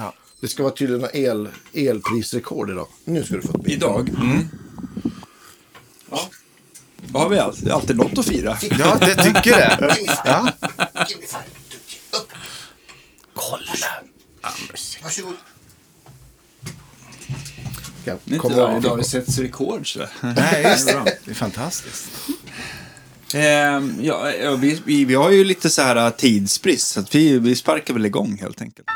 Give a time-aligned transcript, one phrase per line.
[0.00, 0.14] Ja.
[0.40, 2.86] Det ska vara tydligen el, elprisrekord idag.
[3.04, 3.82] Nu ska du få ett bild.
[3.82, 4.08] Idag?
[4.08, 4.48] Mm.
[6.10, 6.28] Ja.
[6.96, 8.58] Då har vi alltid, alltid något att fira.
[8.78, 9.96] Ja, det tycker det.
[10.24, 10.52] Ja.
[13.34, 13.86] Kolla!
[15.02, 15.34] Varsågod.
[18.04, 19.92] Är komma inte varje dag det sätts rekord.
[19.92, 20.06] Så.
[20.20, 21.18] Nej, just det.
[21.24, 22.10] Det är fantastiskt.
[23.34, 27.14] Ehm, ja, ja, vi, vi, vi har ju lite så här äh, tidsbrist, så att
[27.14, 28.88] vi, vi sparkar väl igång helt enkelt.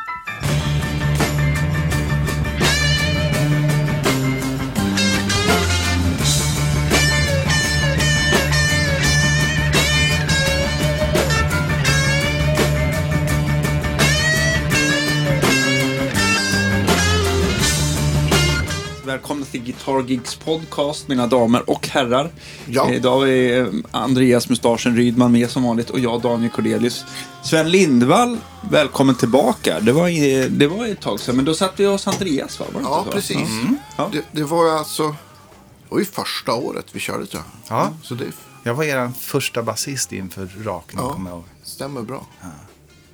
[19.54, 22.30] Till Guitar Gigs podcast, mina damer och herrar.
[22.66, 22.88] Ja.
[22.90, 27.04] Eh, Idag är eh, Andreas Mustaschen Rydman med som vanligt och jag Daniel Cordelius.
[27.42, 28.38] Sven Lindvall,
[28.70, 29.80] välkommen tillbaka.
[29.80, 32.66] Det var, i- det var ett tag sedan, men då satt vi hos Andreas va?
[32.72, 33.36] Var det Ja, precis.
[33.36, 33.76] Mm.
[33.96, 34.08] Ja.
[34.12, 35.08] Det, det var ju alltså...
[35.08, 37.78] Det var ju första året vi körde tror jag.
[37.78, 37.90] Ja.
[38.02, 38.24] Så det
[38.62, 41.12] Jag var er första basist inför rakning, Ja.
[41.12, 41.44] kommer jag ihåg.
[41.62, 42.26] stämmer bra.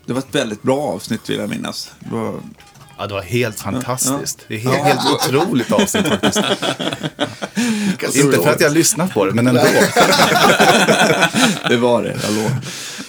[0.06, 1.90] Det var ett väldigt bra avsnitt vill jag minnas.
[2.00, 2.34] Det var...
[3.00, 4.38] Ja, det var helt fantastiskt.
[4.48, 6.38] Det är helt, helt otroligt avsnitt faktiskt.
[8.16, 9.60] Inte för att jag har lyssnat på det, men ändå.
[11.68, 12.56] Det var det, jag lovar.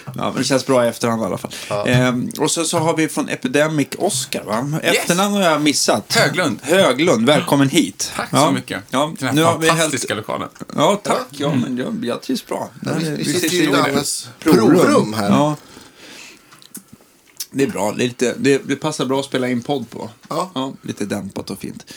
[0.05, 1.51] Ja, men det känns bra i efterhand i alla fall.
[1.87, 4.79] Ehm, och så, så har vi från Epidemic Oscar, va?
[4.83, 6.15] Efternamn har jag missat.
[6.15, 6.59] Höglund.
[6.61, 8.11] Höglund, välkommen hit.
[8.15, 8.45] Tack ja.
[8.45, 8.83] så mycket.
[8.89, 10.27] Ja, Till den nu här har vi fantastiska hällt...
[10.27, 10.49] lokalen.
[10.75, 11.27] Ja, tack.
[11.29, 12.69] Ja, men jag, jag trivs bra.
[12.99, 15.29] Vi, vi sitter i Dannes provrum här.
[15.29, 15.55] Ja.
[17.53, 17.91] Det är bra.
[17.91, 20.09] Det, är lite, det, det passar bra att spela in podd på.
[20.29, 20.73] Ja.
[20.81, 21.93] lite dämpat och fint.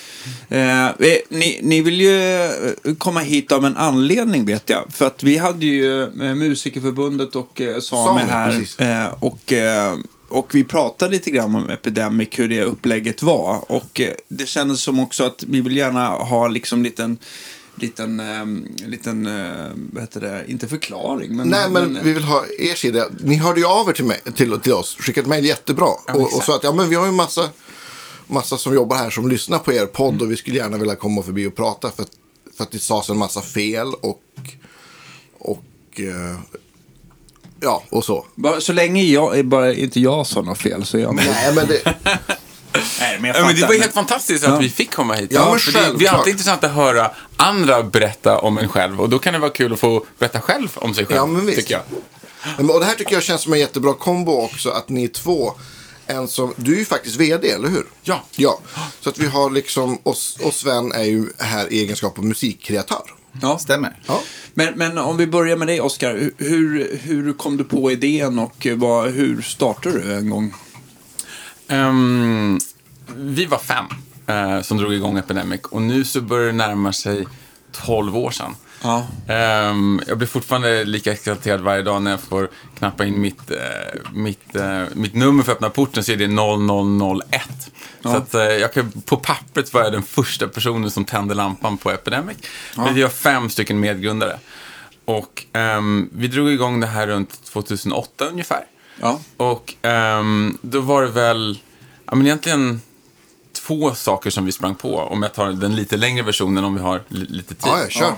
[0.49, 0.93] Eh, eh,
[1.29, 2.43] ni, ni vill ju
[2.85, 4.85] eh, komma hit av en anledning vet jag.
[4.91, 8.67] För att vi hade ju eh, Musikerförbundet och eh, Same här.
[8.79, 9.95] Eh, och, eh,
[10.29, 13.73] och vi pratade lite grann om Epidemic, hur det upplägget var.
[13.73, 17.19] Och det kändes som också att vi vill gärna ha liksom liten
[17.75, 18.47] liten, eh,
[18.89, 21.37] liten eh, vad heter det, inte förklaring.
[21.37, 23.09] Men, Nej, men vi vill ha er sida.
[23.21, 25.87] Ni hörde ju av er till, mig, till, till oss, skickat mejl jättebra.
[25.87, 26.47] och, och exakt.
[26.47, 27.49] sa att ja, men vi har ju massa,
[28.27, 31.23] massa som jobbar här som lyssnar på er podd och vi skulle gärna vilja komma
[31.23, 32.11] förbi och prata för att,
[32.57, 34.21] för att det sades en massa fel och,
[35.39, 36.39] och eh,
[37.61, 38.27] ja, och så.
[38.35, 41.67] Bara, så länge jag, bara inte jag sa något fel så är jag Nej, men
[41.67, 41.95] det,
[43.01, 44.59] Nej, men Ja, men det var helt fantastiskt att Ja.
[44.59, 45.31] vi fick komma hit.
[45.33, 49.01] Ja, för det, det är alltid intressant att höra andra berätta om en själv.
[49.01, 51.47] Och då kan det vara kul att få berätta själv om sig själv, Ja, men
[51.47, 51.59] visst.
[51.59, 51.75] tycker
[52.59, 52.71] jag.
[52.71, 55.53] Och det här tycker jag känns som en jättebra kombo också, att ni två.
[56.07, 57.87] En som, du är ju faktiskt vd, eller hur?
[58.03, 58.25] Ja.
[58.37, 58.61] Ja,
[59.01, 63.03] så att vi har liksom, och, och Sven är ju här i egenskap av musikkreatör.
[63.43, 63.59] Ja.
[63.59, 63.99] Stämmer.
[64.07, 64.23] Ja.
[64.55, 66.31] Men, men om vi börjar med dig, Oskar.
[66.39, 70.55] Hur, hur kom du på idén och vad, hur startade du en gång?
[71.69, 72.59] Ehm,
[73.17, 73.85] vi var fem
[74.27, 75.61] eh, som drog igång Epidemic.
[75.71, 77.27] Och nu så börjar det närma sig
[77.73, 78.57] 12 år sedan.
[78.83, 79.07] Ja.
[79.29, 82.49] Ehm, jag blir fortfarande lika exalterad varje dag när jag får
[82.79, 83.57] knappa in mitt, eh,
[84.13, 87.71] mitt, eh, mitt nummer för att öppna porten så är det 0001.
[88.03, 91.77] Så att, eh, jag kan, på pappret var jag den första personen som tände lampan
[91.77, 92.37] på Epidemic.
[92.77, 94.39] Men vi har fem stycken medgrundare.
[95.05, 98.65] Och ehm, vi drog igång det här runt 2008 ungefär.
[99.01, 99.21] Ja.
[99.37, 101.59] Och ehm, då var det väl,
[102.07, 102.81] ja men egentligen
[103.53, 104.99] två saker som vi sprang på.
[104.99, 107.63] Om jag tar den lite längre versionen om vi har li- lite tid.
[107.67, 108.15] Ja, jag kör.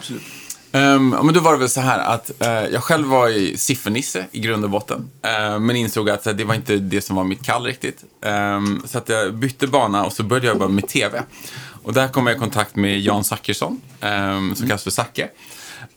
[0.73, 4.27] Ja, men då var det väl så här att eh, jag själv var i siffernisse
[4.33, 5.11] i grund och botten.
[5.23, 8.05] Eh, men insåg att eh, det var inte det som var mitt kall riktigt.
[8.23, 11.23] Ehm, så att jag bytte bana och så började jag jobba med tv.
[11.83, 15.29] Och där kom jag i kontakt med Jan Zachrisson, ehm, som kallas för Zacke.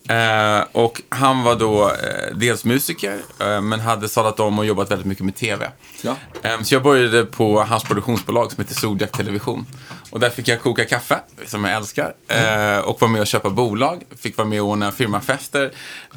[0.10, 4.92] Eh, och han var då eh, dels musiker, eh, men hade sadlat om och jobbat
[4.92, 5.72] väldigt mycket med tv.
[6.02, 6.16] Ja.
[6.44, 9.66] Ehm, så jag började på hans produktionsbolag som heter Zodiac Television.
[10.12, 12.14] Och där fick jag koka kaffe, som jag älskar.
[12.28, 14.04] Eh, och vara med och köpa bolag.
[14.18, 15.72] Fick vara med och ordna firmafester.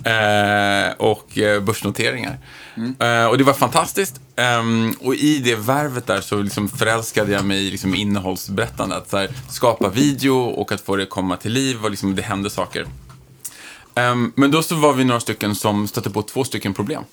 [0.04, 2.38] Eh, och eh, börsnoteringar.
[2.98, 4.20] Eh, och det var fantastiskt.
[4.36, 8.96] Ehm, och i det värvet där så liksom förälskade jag mig i liksom innehållsberättande.
[8.96, 12.50] Att här, skapa video och att få det komma till liv och liksom det hände
[12.50, 12.86] saker.
[13.94, 17.04] Ehm, men då så var vi några stycken som stötte på två stycken problem.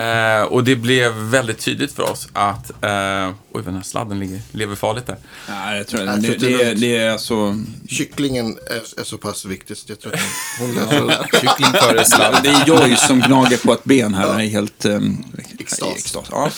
[0.00, 4.40] Eh, och det blev väldigt tydligt för oss att, uh, oj den här sladden ligger,
[4.52, 5.16] lever farligt där.
[5.48, 7.56] Nej, jag tror Jag det, det, inte det, är alltså...
[7.88, 10.20] Kycklingen är, är så pass viktig så jag tror att
[10.58, 11.40] hon löser det där.
[11.40, 12.40] Kyckling före sladd.
[12.42, 14.26] Det är Joy som gnager på ett ben här.
[14.26, 14.84] Jag är helt...
[14.84, 15.24] Um,
[15.58, 15.96] Extas.
[15.96, 16.26] extas.
[16.30, 16.50] Ja.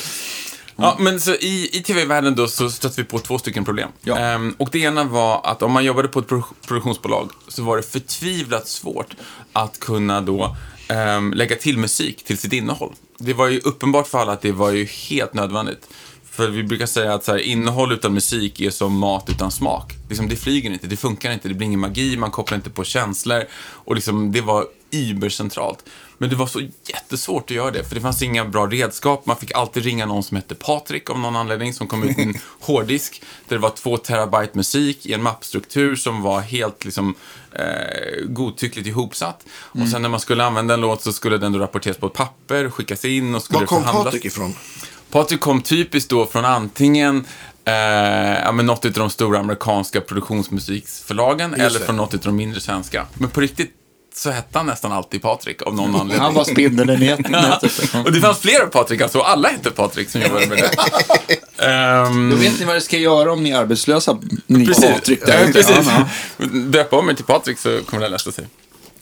[0.76, 3.88] Ja, men så i, i tv-världen då så stötte vi på två stycken problem.
[4.02, 4.18] Ja.
[4.18, 7.76] Ehm, och det ena var att om man jobbade på ett pro- produktionsbolag så var
[7.76, 9.14] det förtvivlat svårt
[9.52, 10.56] att kunna då
[10.88, 12.92] ehm, lägga till musik till sitt innehåll.
[13.18, 15.88] Det var ju uppenbart för alla att det var ju helt nödvändigt.
[16.30, 19.92] För vi brukar säga att så här, innehåll utan musik är som mat utan smak.
[20.08, 22.84] Liksom, det flyger inte, det funkar inte, det blir ingen magi, man kopplar inte på
[22.84, 23.44] känslor.
[23.54, 25.78] Och liksom, det var übercentralt.
[26.22, 29.26] Men det var så jättesvårt att göra det, för det fanns inga bra redskap.
[29.26, 32.26] Man fick alltid ringa någon som hette Patrik av någon anledning, som kom ut med
[32.26, 37.14] en hårddisk där det var två terabyte musik i en mappstruktur som var helt liksom,
[37.52, 39.44] eh, godtyckligt ihopsatt.
[39.52, 42.12] Och sen när man skulle använda en låt så skulle den då rapporteras på ett
[42.12, 43.82] papper, skickas in och skulle Var kom.
[43.82, 44.54] Patrik ifrån?
[45.10, 47.26] Patrik kom typiskt då från antingen
[47.64, 47.74] eh,
[48.44, 51.86] ja, men något av de stora amerikanska produktionsmusiksförlagen eller det.
[51.86, 53.06] från något av de mindre svenska.
[53.14, 53.78] Men på riktigt
[54.14, 56.18] så hette han nästan alltid Patrik av någon anledning.
[56.20, 57.94] Han var spindeln i nät- nätet.
[58.06, 61.64] Och det fanns flera Patrik, alltså alla hette Patrik som jobbade med det.
[61.66, 64.84] Ehm, Då vet ni vad ni ska göra om ni är arbetslösa, ni Precis.
[64.84, 65.76] Patrik där Ja, precis.
[66.36, 68.46] Ja, Döpa om mig till Patrik så kommer det lösa sig.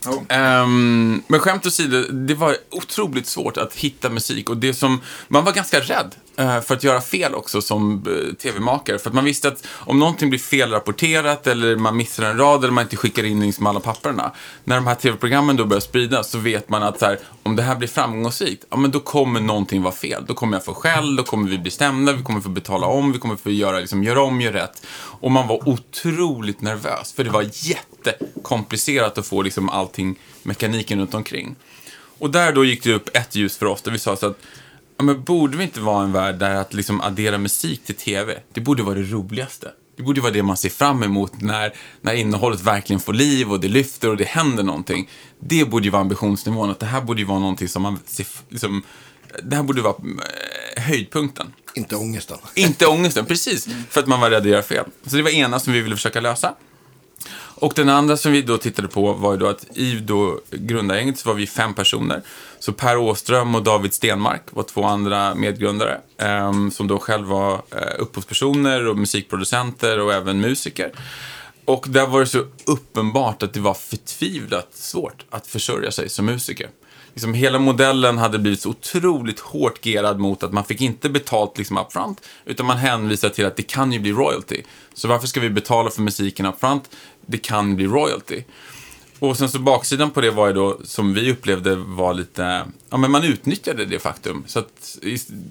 [0.06, 5.44] Um, men skämt åsido, det var otroligt svårt att hitta musik och det som, man
[5.44, 8.98] var ganska rädd uh, för att göra fel också som uh, tv-makare.
[8.98, 12.72] För att man visste att om någonting blir felrapporterat eller man missar en rad eller
[12.72, 14.32] man inte skickar in liksom alla papperna.
[14.64, 17.62] När de här tv-programmen då börjar spridas så vet man att så här, om det
[17.62, 20.24] här blir framgångsrikt, ja men då kommer någonting vara fel.
[20.26, 23.12] Då kommer jag få skäll, då kommer vi bli stämda, vi kommer få betala om,
[23.12, 24.86] vi kommer få göra, liksom, göra om, göra rätt.
[25.20, 27.42] Och man var otroligt nervös, för det var
[28.06, 31.56] jättekomplicerat att få liksom allting, mekaniken runt omkring.
[32.18, 34.38] Och där då gick det upp ett ljus för oss, där vi sa så att
[34.96, 38.38] ja, men borde vi inte vara en värld där att liksom addera musik till tv,
[38.52, 39.70] det borde vara det roligaste.
[39.96, 43.60] Det borde vara det man ser fram emot när, när innehållet verkligen får liv och
[43.60, 45.08] det lyfter och det händer någonting.
[45.40, 48.26] Det borde ju vara ambitionsnivån, att det här borde ju vara någonting som man ser,
[48.48, 48.82] liksom,
[49.42, 49.94] det här borde vara
[50.76, 51.52] eh, höjdpunkten.
[51.74, 52.38] Inte ångesten.
[52.54, 53.68] Inte ångesten, precis.
[53.88, 54.84] För att man var rädd att göra fel.
[55.06, 56.54] Så det var ena som vi ville försöka lösa.
[57.60, 61.18] Och den andra som vi då tittade på var ju då att i då grundargänget
[61.18, 62.22] så var vi fem personer.
[62.58, 66.00] Så Per Åström och David Stenmark var två andra medgrundare.
[66.18, 70.92] eh, som då själv var eh, upphovspersoner och musikproducenter och även musiker.
[71.64, 76.26] Och där var det så uppenbart att det var förtvivlat svårt att försörja sig som
[76.26, 76.68] musiker.
[77.14, 81.58] Liksom hela modellen hade blivit så otroligt hårt gerad mot att man fick inte betalt
[81.58, 84.62] liksom upfront, utan man hänvisade till att det kan ju bli royalty.
[84.94, 86.90] Så varför ska vi betala för musiken upfront?
[87.30, 88.42] Det kan bli royalty.
[89.18, 92.96] Och sen så baksidan på det var ju då, som vi upplevde var lite, ja
[92.96, 94.44] men man utnyttjade det faktum.
[94.46, 94.98] Så att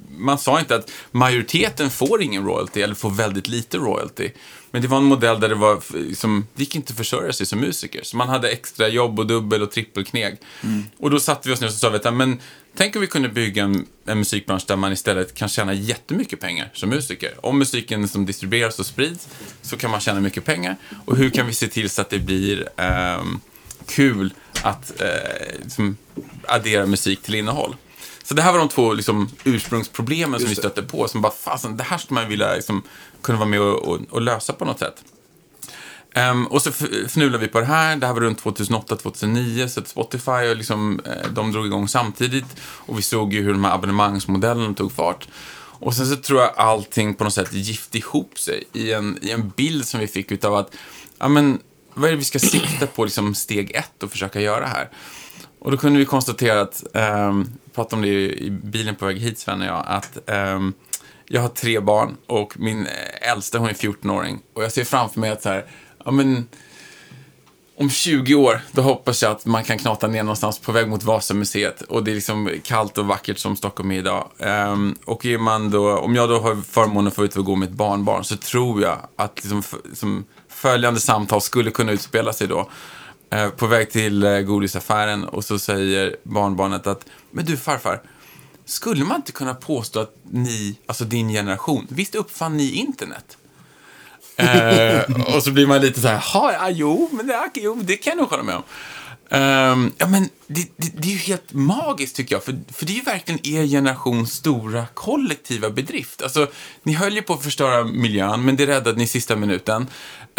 [0.10, 4.30] man sa inte att majoriteten får ingen royalty eller får väldigt lite royalty.
[4.72, 5.82] Men det var en modell där det var,
[6.16, 8.04] som, det gick inte att försörja sig som musiker.
[8.04, 10.38] Så man hade extra jobb och dubbel och trippelkneg.
[10.98, 12.40] Och då satte vi oss ner och sa vi men
[12.76, 16.70] tänk om vi kunde bygga en, en musikbransch där man istället kan tjäna jättemycket pengar
[16.74, 17.46] som musiker.
[17.46, 19.28] Om musiken som distribueras och sprids
[19.62, 20.76] så kan man tjäna mycket pengar.
[21.06, 23.40] Och hur kan vi se till så att det blir ehm,
[23.88, 25.98] kul att eh, liksom
[26.48, 27.76] addera musik till innehåll.
[28.30, 30.70] Så det här var de två liksom, ursprungsproblemen som vi Just det.
[30.70, 31.08] stötte på.
[31.08, 32.84] Som bara, fasen, det här skulle man vilja liksom,
[33.22, 35.04] kunna vara med och, och, och lösa på något sätt.
[36.14, 36.72] Ehm, och så
[37.08, 37.96] fnulade vi på det här.
[37.96, 42.46] Det här var runt 2008-2009, så Spotify och liksom, eh, de drog igång samtidigt.
[42.62, 45.28] Och vi såg ju hur de här abonnemangsmodellerna tog fart.
[45.60, 49.32] Och sen så tror jag allting på något sätt gift ihop sig i en, i
[49.32, 50.76] en bild som vi fick utav att,
[51.20, 51.60] ja men,
[51.94, 54.90] vad är det vi ska sikta på liksom steg ett och försöka göra här?
[55.60, 58.08] Och då kunde vi konstatera att, ehm, um, pratade om det
[58.40, 60.74] i bilen på väg hit Sven och jag, att um,
[61.26, 62.88] jag har tre barn och min
[63.22, 64.40] äldsta hon är 14-åring.
[64.54, 65.66] Och jag ser framför mig att så här,
[66.06, 66.48] ja men,
[67.78, 71.04] om 20 år, då hoppas jag att man kan knata ner någonstans på väg mot
[71.04, 71.82] Vasamuseet.
[71.82, 74.30] Och det är liksom kallt och vackert som Stockholm är idag.
[74.38, 77.56] Um, och är man då, om jag då har förmånen att få ut och gå
[77.56, 82.48] med ett barnbarn så tror jag att liksom, som följande samtal skulle kunna utspela sig
[82.48, 82.70] då.
[83.32, 88.02] Eh, på väg till eh, godisaffären och så säger barnbarnet att Men du farfar,
[88.66, 93.38] skulle man inte kunna påstå att ni, alltså din generation, visst uppfann ni internet?
[94.36, 98.12] Eh, och så blir man lite så här, ja, jo, men det, jo, det kan
[98.12, 98.64] jag nog hålla med om.
[99.32, 102.92] Ehm, ja, men det, det, det är ju helt magiskt tycker jag, för, för det
[102.92, 106.22] är ju verkligen er generations stora kollektiva bedrift.
[106.22, 106.48] Alltså,
[106.84, 109.88] ni höll ju på att förstöra miljön, men det räddade ni i sista minuten.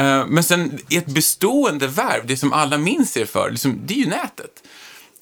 [0.00, 3.99] Eh, men sen, ert bestående värv, det som alla minns er för, liksom, det är
[3.99, 4.62] ju nätet.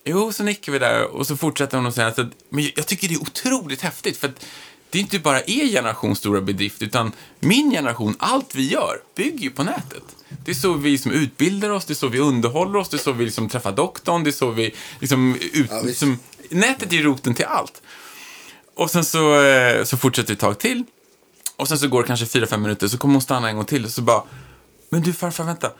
[0.04, 2.18] Jo, så nickar vi där och så fortsätter hon och säger att
[2.48, 4.46] men jag tycker det är otroligt häftigt för att
[4.90, 9.38] det är inte bara er generations stora bedrift utan min generation, allt vi gör bygger
[9.38, 10.02] ju på nätet.
[10.44, 12.98] Det är så vi liksom utbildar oss, det är så vi underhåller oss, det är
[12.98, 16.18] så vi liksom träffar doktorn, det är så vi liksom ut, Ja, liksom,
[16.50, 17.82] Nätet är roten till allt.
[18.74, 20.84] Och sen så, eh, så fortsätter vi ett tag till.
[21.56, 23.64] Och sen så går det kanske fyra fem minuter, så kommer hon stanna en gång
[23.64, 24.22] till och så bara,
[24.88, 25.72] men du farfar, vänta.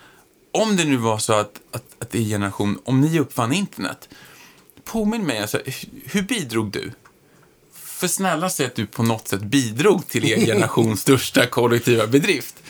[0.53, 4.09] Om det nu var så att, att, att är generation, om ni uppfann internet,
[4.85, 6.93] påminn mig, alltså, hu- hur bidrog du?
[7.99, 12.63] för snälla säg att du på något sätt bidrog till er generations största kollektiva bedrift.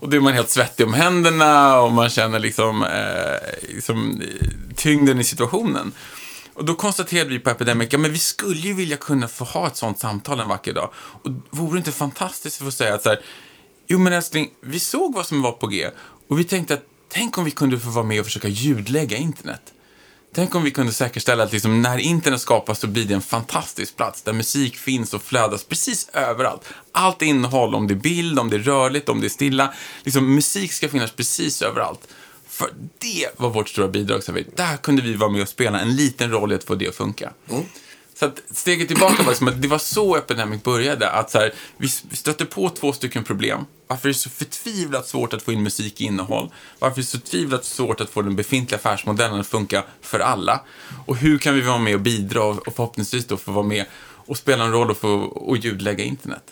[0.00, 4.74] Och då är man helt svettig om händerna och man känner liksom, eh, liksom eh,
[4.76, 5.92] tyngden i situationen.
[6.54, 9.66] Och då konstaterade vi på Epidemic, ja, men vi skulle ju vilja kunna få ha
[9.66, 10.90] ett sånt samtal en vacker dag.
[10.94, 13.20] Och vore det inte fantastiskt att få säga att så här,
[13.86, 15.90] jo men älskling, vi såg vad som var på G
[16.28, 19.72] och vi tänkte att tänk om vi kunde få vara med och försöka ljudlägga internet.
[20.34, 23.96] Tänk om vi kunde säkerställa att liksom, när internet skapas så blir det en fantastisk
[23.96, 26.62] plats där musik finns och flödas precis överallt.
[26.92, 29.74] Allt innehåll, om det är bild, om det är rörligt, om det är stilla.
[30.04, 32.00] Liksom, musik ska finnas precis överallt.
[32.48, 34.24] För det var vårt stora bidrag.
[34.24, 36.74] Så vi, där kunde vi vara med och spela en liten roll i att få
[36.74, 37.32] det att funka.
[37.50, 37.64] Mm.
[38.18, 41.10] Så att steget tillbaka var liksom att det var så Epidemic började.
[41.10, 43.64] Att så här, vi stötte på två stycken problem.
[43.86, 46.50] Varför är det så förtvivlat svårt att få in musik i innehåll?
[46.78, 50.60] Varför är det så förtvivlat svårt att få den befintliga affärsmodellen att funka för alla?
[51.06, 53.84] Och hur kan vi vara med och bidra och förhoppningsvis då få vara med
[54.26, 56.42] och spela en roll och få och ljudlägga internet?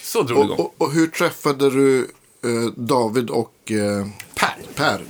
[0.00, 0.58] Så drog det igång.
[0.58, 2.00] Och, och, hur träffade du
[2.44, 4.56] eh, David och eh, Per.
[4.74, 5.00] Per?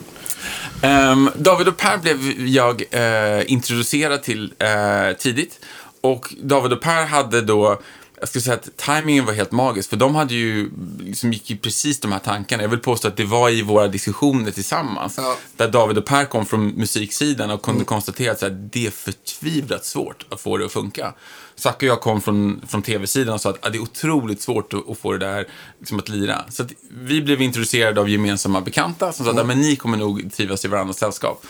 [0.83, 5.61] Ehm, David och Per blev jag eh, introducerad till eh, tidigt.
[6.03, 7.81] Och David och Per hade då,
[8.21, 11.57] jag skulle säga att timingen var helt magisk, för de hade ju, liksom gick ju
[11.57, 12.63] precis de här tankarna.
[12.63, 15.37] Jag vill påstå att det var i våra diskussioner tillsammans, Ja.
[15.57, 20.27] där David och Per kom från musiksidan och kunde konstatera att det är förtvivlat svårt
[20.31, 21.15] att få det att funka.
[21.55, 24.73] Zacke och jag kom från, från tv-sidan och sa att ah, det är otroligt svårt
[24.75, 25.47] att, att få det där
[25.79, 26.45] liksom, att lira.
[26.49, 29.97] Så att vi blev introducerade av gemensamma bekanta som sa att ah, men ni kommer
[29.99, 31.47] nog trivas i varandras sällskap.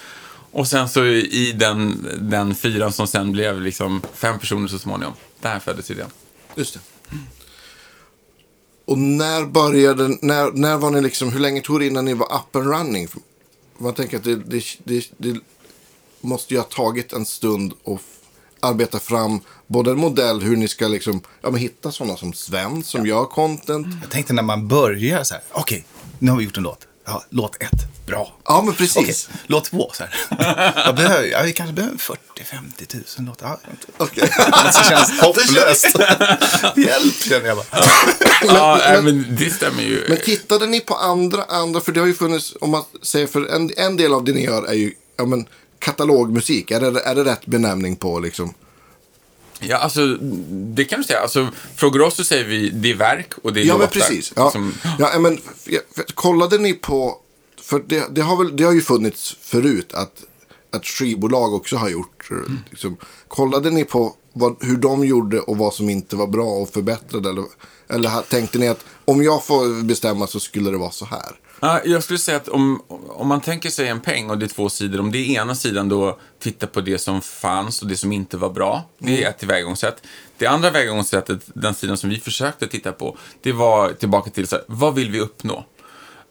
[0.53, 5.15] Och sen så i den, den fyran som sen blev liksom fem personer så småningom,
[5.41, 6.11] där föddes idén.
[6.55, 6.81] Just det.
[8.85, 12.27] Och när började, när, när var ni liksom, hur länge tog det innan ni var
[12.27, 13.09] up and running?
[13.79, 15.41] Man tänker att det, det, det, det
[16.21, 18.01] måste ju ha tagit en stund att
[18.61, 22.83] arbeta fram både en modell hur ni ska liksom, ja men hitta sådana som Sven
[22.83, 23.87] som gör content.
[24.01, 25.85] Jag tänkte när man börjar så här, okej,
[26.19, 26.87] nu har vi gjort en låt.
[27.05, 28.33] Ja, låt ett, bra.
[28.45, 28.97] Ja men precis.
[29.29, 30.15] Okej, låt två så här.
[30.87, 33.49] Jag behöver, ja, vi kanske behöver 40-50 tusen låtar.
[33.49, 34.23] Ja, Okej.
[34.65, 35.87] det känns hopplöst.
[36.77, 37.67] Hjälp, känner jag bara.
[38.47, 40.05] ja, men- men, men det stämmer ju.
[40.09, 43.47] Men tittade ni på andra, andra, för det har ju funnits, om man säger för
[43.47, 45.47] en, en del av det ni gör är ju, ja men
[45.79, 48.55] katalogmusik, är det, är det rätt benämning på liksom?
[49.69, 50.07] Ja, alltså,
[50.51, 51.21] det kan du säga.
[51.21, 54.33] Alltså, frågar oss så säger vi det är verk och det är Ja, men precis.
[54.37, 55.39] Ja, Som, ja, men,
[56.15, 57.17] kollade ni på,
[57.63, 60.23] för det, det, har väl, det har ju funnits förut att,
[60.73, 62.29] att skivbolag också har gjort.
[62.31, 62.59] eh, Mm.
[62.71, 62.97] Liksom,
[63.29, 67.29] kollade ni på vad, hur de gjorde och vad som inte var bra och förbättrade?
[67.31, 67.45] Eller,
[67.89, 71.39] eller tänkte ni att om jag får bestämma så skulle det vara så här?
[71.65, 74.49] Ja, jag skulle säga att om, om man tänker sig en peng och det är
[74.49, 77.97] två sidor, om det är ena sidan då titta på det som fanns och det
[77.97, 80.03] som inte var bra, det är ett tillvägagångssätt.
[80.39, 84.57] Det andra tillvägagångssättet, den sidan som vi försökte titta på, det var tillbaka till så
[84.57, 85.65] här, vad vill vi uppnå?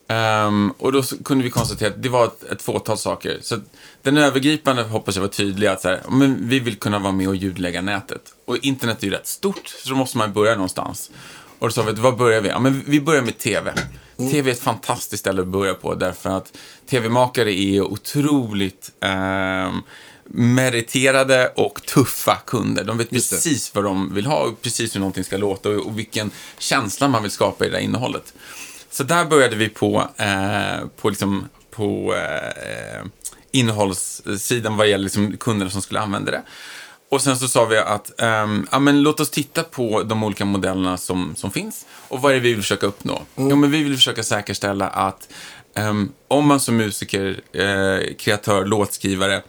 [0.08, 3.40] Ehm, och då kunde vi konstatera att det var ett, ett fåtal saker.
[3.42, 3.60] Så
[4.02, 7.28] den övergripande hoppas jag var tydlig att så här, men vi vill kunna vara med
[7.28, 8.22] och ljudlägga nätet.
[8.46, 11.12] Och internet är ju rätt stort, så då måste man börja någonstans.
[11.60, 12.50] Och då sa vi, vad börjar vi?
[12.50, 13.74] Ja, men vi börjar med TV.
[14.30, 16.58] TV är ett fantastiskt ställe att börja på därför att
[16.90, 19.82] TV-makare är otroligt ehm,
[20.34, 22.84] meriterade och tuffa kunder.
[22.84, 26.00] De vet precis vad de vill ha och precis hur någonting ska låta och, och
[26.00, 28.34] vilken känsla man vill skapa i det där innehållet.
[28.92, 33.06] Så där började vi på, eh, på, liksom, på eh,
[33.52, 36.44] innehållssidan vad gäller liksom kunderna som skulle använda det.
[37.12, 40.46] Och sen så sa vi att ehm, ja, men låt oss titta på de olika
[40.46, 43.22] modellerna som, som finns och vad är det vi vill försöka uppnå?
[43.36, 45.30] Jo, men vi vill försöka säkerställa att
[45.76, 49.42] ehm, om man som musiker, eh, kreatör, låtskrivare,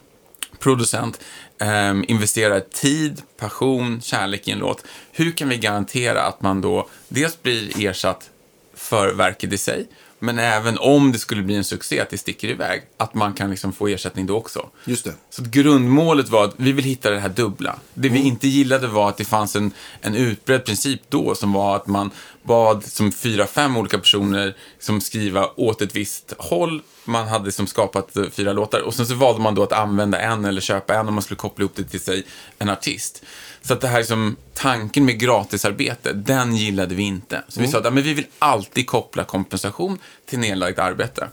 [0.59, 1.19] producent
[1.59, 6.87] ehm, investerar tid, passion, kärlek i en låt, hur kan vi garantera att man då
[7.07, 8.29] dels blir ersatt
[8.75, 9.87] för verket i sig,
[10.23, 13.49] men även om det skulle bli en succé, att det sticker iväg, att man kan
[13.49, 14.69] liksom få ersättning då också.
[14.85, 15.13] Just det.
[15.29, 17.75] Så grundmålet var att vi vill hitta det här dubbla.
[17.93, 21.75] Det vi inte gillade var att det fanns en, en utbredd princip då som var
[21.75, 22.11] att man
[22.43, 26.81] bad som fyra, fem olika personer som skriva åt ett visst håll.
[27.05, 30.19] Man hade som skapat eh, fyra låtar och sen så valde man då att använda
[30.19, 32.23] en eller köpa en om man skulle koppla ihop det till sig
[32.59, 33.23] en artist.
[33.61, 37.43] Så att det här som tanken med gratisarbete, den gillade vi inte.
[37.47, 41.27] Så vi sa att ja, men vi vill alltid koppla kompensation till nedlagt arbete.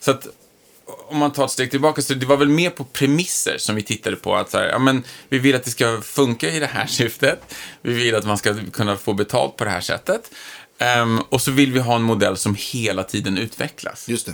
[0.00, 0.26] Så att
[1.08, 3.82] om man tar ett steg tillbaka, så det var väl mer på premisser som vi
[3.82, 4.36] tittade på.
[4.36, 7.54] Att så här, ja, men vi vill att det ska funka i det här syftet.
[7.82, 10.30] Vi vill att man ska kunna få betalt på det här sättet.
[10.78, 14.08] Ehm, och så vill vi ha en modell som hela tiden utvecklas.
[14.08, 14.32] Just det.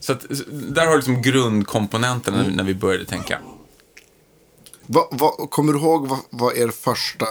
[0.00, 3.38] Så att, där har du liksom grundkomponenterna när vi började tänka.
[4.86, 7.26] Va, va, kommer du ihåg vad, vad er första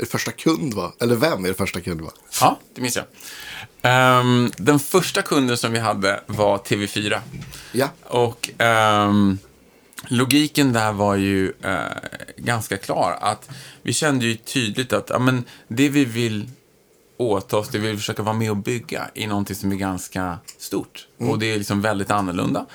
[0.00, 0.92] er första kund var?
[1.00, 2.12] Eller vem er första kund var?
[2.40, 3.04] Ja, det minns jag.
[3.82, 7.20] Ehm, den första kunden som vi hade var TV4.
[7.72, 7.88] Ja.
[8.02, 9.38] Och ehm,
[10.08, 11.80] logiken där var ju eh,
[12.36, 13.18] ganska klar.
[13.20, 13.50] Att
[13.82, 16.50] vi kände ju tydligt att ja, men det vi vill
[17.16, 20.38] åt oss, det vi vill försöka vara med och bygga, är någonting som är ganska
[20.58, 21.06] stort.
[21.18, 22.66] Och det är liksom väldigt annorlunda.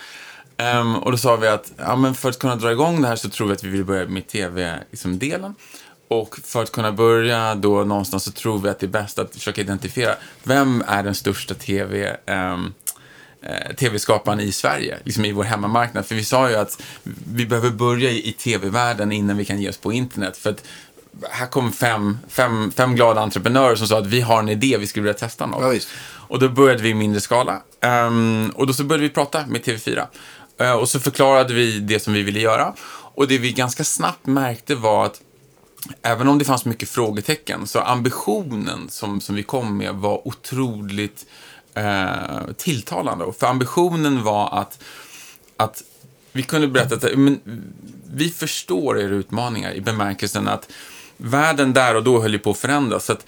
[0.57, 3.15] Ehm, och då sa vi att ja, men för att kunna dra igång det här
[3.15, 4.83] så tror vi att vi vill börja med tv-delen.
[4.91, 5.55] Liksom, delen.
[6.09, 9.33] Och för att kunna börja då någonstans så tror vi att det är bäst att
[9.33, 12.73] försöka identifiera vem är den största tv, ehm,
[13.41, 16.05] eh, tv-skaparen i Sverige, liksom i vår hemmamarknad.
[16.05, 16.81] För vi sa ju att
[17.33, 20.37] vi behöver börja i, i tv-världen innan vi kan ge oss på internet.
[20.37, 20.63] För att
[21.29, 24.87] här kom fem, fem, fem glada entreprenörer som sa att vi har en idé, vi
[24.87, 25.61] skulle vilja testa något.
[25.61, 25.87] Ja, visst.
[26.27, 27.61] Och då började vi i mindre skala.
[27.81, 30.07] Ehm, och då så började vi prata med TV4.
[30.59, 32.73] Eh, och så förklarade vi det som vi ville göra.
[33.15, 35.21] Och det vi ganska snabbt märkte var att
[36.01, 41.25] även om det fanns mycket frågetecken, så ambitionen som, som vi kom med var otroligt
[41.73, 43.33] eh, tilltalande.
[43.39, 44.83] För ambitionen var att,
[45.57, 45.83] att
[46.31, 47.39] vi kunde berätta att men,
[48.13, 50.71] vi förstår era utmaningar i bemärkelsen att
[51.17, 53.05] världen där och då höll ju på att förändras.
[53.05, 53.25] Så att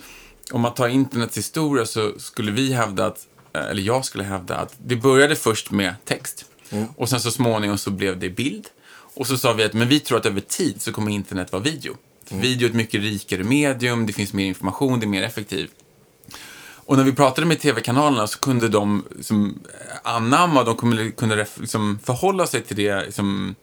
[0.52, 4.58] om man tar internets historia så skulle vi hävda att, eh, eller jag skulle hävda
[4.58, 6.46] att det började först med text.
[6.96, 8.68] Och sen så småningom så blev det bild.
[9.14, 11.64] Och så sa vi att men vi tror att över tid så kommer internet vara
[11.64, 11.96] video.
[12.32, 12.42] Mm.
[12.42, 15.72] Video är ett mycket rikare medium, det finns mer information, det är mer effektivt.
[16.92, 19.60] Och när vi pratade med tv-kanalerna så kunde de liksom,
[20.04, 23.56] anamma, de kunde, kunde liksom, förhålla sig till det, liksom,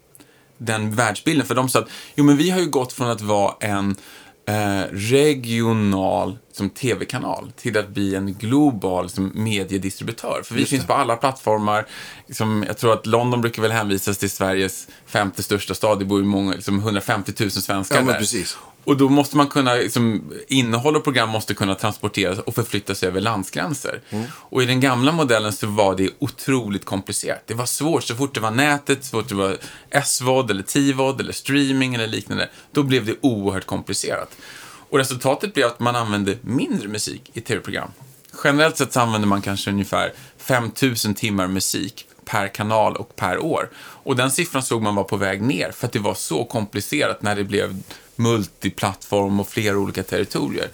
[0.58, 1.46] den världsbilden.
[1.46, 3.96] För de sa att jo, men vi har ju gått från att vara en
[4.46, 10.42] eh, regional som tv-kanal till att bli en global som mediedistributör.
[10.44, 11.86] För vi finns på alla plattformar.
[12.26, 15.98] Liksom, jag tror att London brukar väl hänvisas till Sveriges femte största stad.
[15.98, 18.18] Det bor ju många, liksom 150 000 svenskar Ja, men där.
[18.20, 18.56] precis.
[18.84, 23.20] Och då måste man kunna, liksom, innehåll och program måste kunna transporteras och förflyttas över
[23.20, 24.00] landsgränser.
[24.28, 27.42] Och i den gamla modellen så var det otroligt komplicerat.
[27.46, 29.56] Det var svårt, så fort det var nätet, så fort det var
[30.04, 34.36] SVOD eller TVOD eller streaming eller liknande, då blev det oerhört komplicerat.
[34.90, 37.90] Och resultatet blev att man använde mindre musik i tv-program.
[38.44, 43.70] Generellt sett så använder man kanske ungefär 5000 timmar musik per kanal och per år.
[43.76, 47.22] Och den siffran såg man var på väg ner för att det var så komplicerat
[47.22, 47.82] när det blev
[48.16, 50.68] multiplattform och flera olika territorier.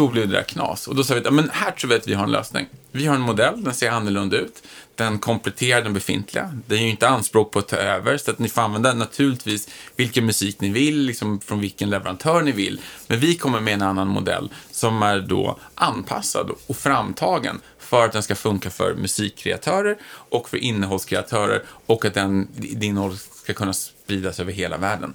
[0.00, 0.88] Då blev det där knas.
[0.88, 2.66] Och då sa vi att men här tror vi att vi har en lösning.
[2.92, 4.62] Vi har en modell, den ser annorlunda ut.
[4.94, 6.54] Den kompletterar den befintliga.
[6.66, 9.68] Den är ju inte anspråk på att ta över, så att ni får använda naturligtvis
[9.96, 12.80] vilken musik ni vill, liksom från vilken leverantör ni vill.
[13.06, 18.12] Men vi kommer med en annan modell som är då anpassad och framtagen för att
[18.12, 23.72] den ska funka för musikkreatörer och för innehållskreatörer och att den, det innehåll ska kunna
[23.72, 25.14] spridas över hela världen.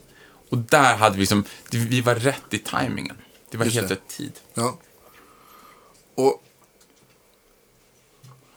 [0.50, 3.15] Och där hade vi som, vi var rätt i tajmingen.
[3.56, 3.96] Det var Just helt det.
[3.96, 4.32] rätt tid.
[4.54, 4.78] Ja.
[6.15, 6.44] Och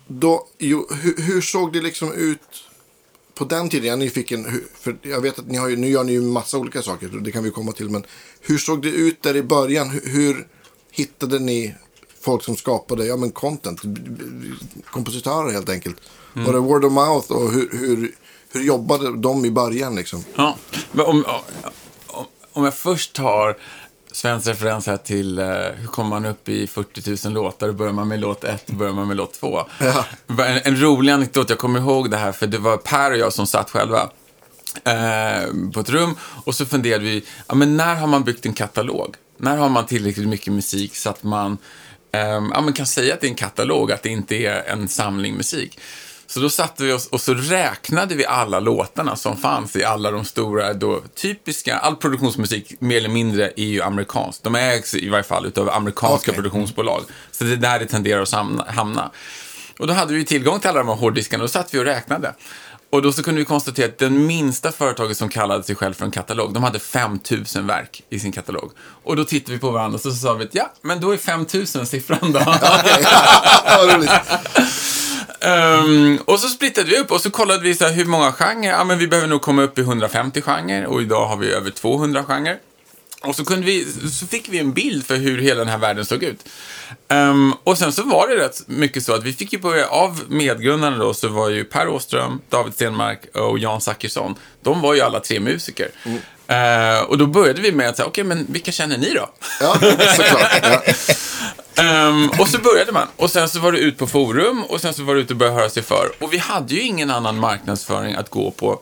[0.06, 2.40] då, jo, hur, hur såg det liksom ut
[3.34, 3.86] på den tiden?
[3.86, 6.58] Jag är nyfiken, för jag vet att ni har ju, nu gör ni ju massa
[6.58, 8.04] olika saker, det kan vi komma till, men
[8.40, 9.90] hur såg det ut där i början?
[9.90, 10.48] Hur, hur
[10.90, 11.74] hittade ni
[12.20, 13.80] folk som skapade, ja men content,
[14.84, 15.96] kompositörer helt enkelt?
[16.32, 18.14] Var det word of mouth och hur, hur,
[18.52, 20.24] hur jobbade de i början liksom?
[20.36, 20.56] Ja,
[20.92, 21.24] men om,
[22.06, 23.56] om, om jag först tar
[24.12, 27.72] svensk referens här till eh, hur kommer man upp i 40 000 låtar?
[27.72, 29.66] Börjar man med låt 1, börjar man med låt 2.
[29.80, 30.04] Ja.
[30.26, 33.32] En, en rolig anekdot, jag kommer ihåg det här, för det var Per och jag
[33.32, 34.10] som satt själva
[34.84, 38.54] eh, på ett rum och så funderade vi, ja, men när har man byggt en
[38.54, 39.16] katalog?
[39.36, 41.58] När har man tillräckligt mycket musik så att man
[42.12, 44.88] ehm, ja, men kan säga att det är en katalog, att det inte är en
[44.88, 45.78] samling musik?
[46.30, 50.10] Så då satte vi oss och så räknade vi alla låtarna som fanns i alla
[50.10, 54.42] de stora, då, typiska, all produktionsmusik mer eller mindre är ju amerikansk.
[54.42, 56.34] De ägs i varje fall utav amerikanska Okej.
[56.34, 57.02] produktionsbolag.
[57.30, 59.10] Så det är där det tenderar att hamna.
[59.78, 61.84] Och då hade vi tillgång till alla de här hårddiskarna och då satt vi och
[61.84, 62.34] räknade.
[62.90, 66.04] Och då så kunde vi konstatera att den minsta företaget som kallade sig själv för
[66.04, 68.70] en katalog, de hade 5000 verk i sin katalog.
[69.04, 71.16] Och då tittade vi på varandra och så sa vi att ja, men då är
[71.16, 72.38] 5000 siffran då.
[73.76, 74.10] Vad roligt.
[75.40, 78.70] Ehm, och så splittade vi upp och så kollade vi så här, hur många genrer.
[78.70, 81.70] Ja, men vi behöver nog komma upp i 150 genrer och idag har vi över
[81.70, 82.56] 200 genrer.
[83.22, 86.04] Och så, kunde vi, så fick vi en bild för hur hela den här världen
[86.04, 86.48] såg ut.
[87.08, 90.22] Ehm, och sen så var det rätt mycket så att vi fick ju börja, av
[90.28, 95.00] medgrundarna då, så var ju Per Åström, David Stenmark och Jan Zachrisson, de var ju
[95.00, 95.88] alla tre musiker.
[96.46, 99.30] Eh, och då började vi med att säga, okej, men vilka känner ni då?
[99.60, 99.74] Ja,
[100.16, 100.60] såklart.
[100.62, 100.82] Ja.
[101.78, 103.06] Ehm, och så började man.
[103.16, 105.36] Och sen så var det ut på forum och sen så var det ut och
[105.36, 106.10] börja höra sig för.
[106.18, 108.80] Och vi hade ju ingen annan marknadsföring att gå på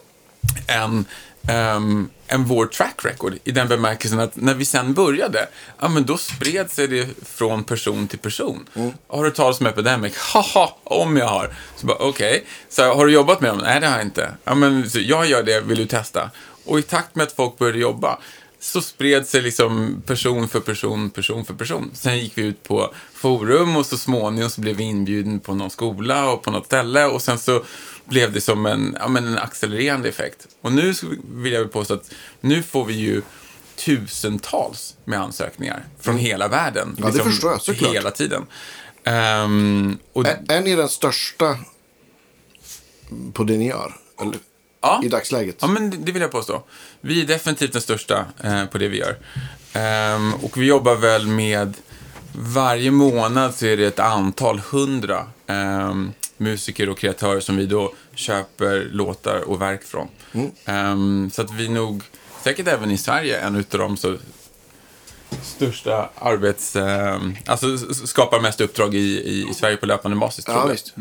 [0.68, 1.04] än
[1.48, 5.48] ehm, än vår track record i den bemärkelsen att när vi sen började,
[5.80, 8.68] ja men då spred sig det från person till person.
[9.08, 10.16] Har du talat om Epidemic?
[10.32, 11.54] Haha, om jag har.
[11.76, 12.46] Så bara, okej.
[12.68, 13.60] Så har du jobbat med dem?
[13.64, 14.30] Nej, det har jag inte.
[14.44, 16.30] Ja, men så jag gör det, vill du testa?
[16.64, 18.18] Och i takt med att folk började jobba
[18.60, 21.90] så spred sig liksom person för person, person för person.
[21.94, 25.70] Sen gick vi ut på forum och så småningom så blev vi inbjuden på någon
[25.70, 27.64] skola och på något ställe och sen så
[28.04, 30.46] blev det som en, ja, men en accelererande effekt.
[30.60, 30.94] Och nu
[31.28, 33.22] vill jag påstå att nu får vi ju
[33.76, 36.82] tusentals med ansökningar från hela världen.
[36.82, 36.94] Mm.
[36.94, 37.94] liksom Ja, det förstår jag, såklart.
[37.94, 38.46] Hela tiden.
[39.04, 41.58] Ehm, och, Är, är ni den största
[43.32, 43.96] på det ni gör?
[44.20, 44.38] Eller,
[44.80, 45.00] Ja.
[45.04, 45.56] I dagsläget?
[45.60, 46.62] Ja, men det- vill jag påstå.
[47.00, 49.16] Vi är definitivt den största eh, på det vi gör.
[49.72, 51.74] Ehm, och vi jobbar väl med,
[52.32, 57.94] varje månad så är det ett antal hundra ehm, musiker och kreatörer som vi då
[58.14, 60.08] köper låtar och verk från.
[60.64, 62.02] Ehm, så att vi nog,
[62.44, 64.16] säkert även i Sverige, en utav de så
[65.42, 66.76] största arbets...
[66.76, 70.68] ehm, alltså skapar mest uppdrag i, i, i Sverige på löpande basis, tror Ja, jag.
[70.72, 70.94] visst.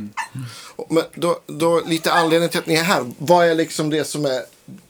[0.90, 3.12] Men då, då, lite anledning till att ni är här.
[3.18, 4.42] Vad är liksom det som är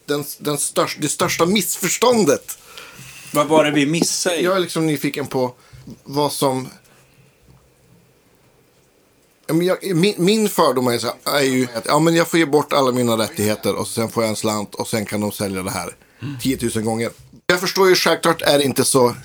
[0.06, 2.58] den, den största, det största missförståndet?
[3.34, 4.36] Vad var det vi missade?
[4.36, 5.54] Jag är liksom nyfiken på
[6.04, 6.68] vad som...
[9.94, 12.74] Min, min fördom är, så här, är ju att ja, men jag får ge bort
[12.74, 15.72] alla mina rättigheter och sen får jag en slant och sen kan de sälja det
[15.72, 15.96] här
[16.42, 17.10] 10 000 gånger.
[17.48, 19.16] Jag förstår ju självklart är det inte så,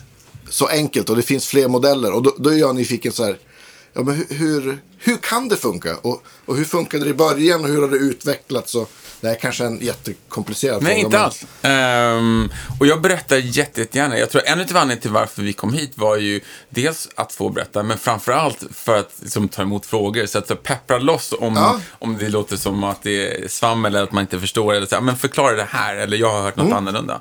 [0.48, 3.38] så enkelt och det finns fler modeller och då, då är jag nyfiken så här.
[3.92, 5.96] Ja, men hur, hur, kan det funka?
[5.96, 8.74] Och, och hur funkade det i början och hur har det utvecklats?
[8.74, 11.04] Och, det här är kanske en jättekomplicerad Nej, fråga.
[11.04, 11.44] inte men- alls.
[11.62, 12.48] Ehm,
[12.80, 14.18] och jag berättar jätte, jättegärna.
[14.18, 17.48] Jag tror en av anledningarna till varför vi kom hit var ju dels att få
[17.48, 20.26] berätta, men framför allt för att liksom, ta emot frågor.
[20.26, 21.80] Så att så peppra loss om, Ja.
[21.98, 24.74] om det låter som att det är svammel eller att man inte förstår.
[24.74, 27.20] Eller så, men förklara det här, eller jag har hört något annorlunda.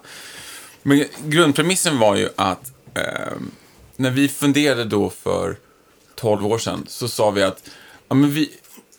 [0.90, 3.52] Men grundpremissen var ju att ehm,
[3.96, 5.58] när vi funderade då för
[6.16, 7.70] 12 år sedan så sa vi att
[8.08, 8.52] ja, men vi,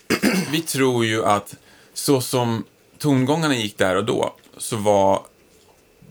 [0.50, 1.54] vi tror ju att
[1.94, 2.64] så som
[2.98, 5.22] tongångarna gick där och då så var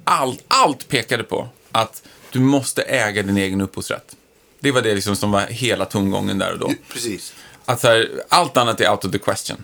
[0.04, 4.16] allt, allt pekade på att du måste äga din egen upphovsrätt.
[4.60, 6.72] Det var det liksom som var hela tongången där och då.
[6.94, 7.34] Precis.
[7.66, 9.64] Att så här, allt annat är out of the question.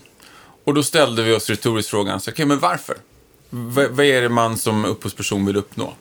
[0.63, 2.97] Och då ställde vi oss retoriskt frågan, så, okay, men varför?
[3.49, 5.93] V- vad är det man som upphovsperson vill uppnå?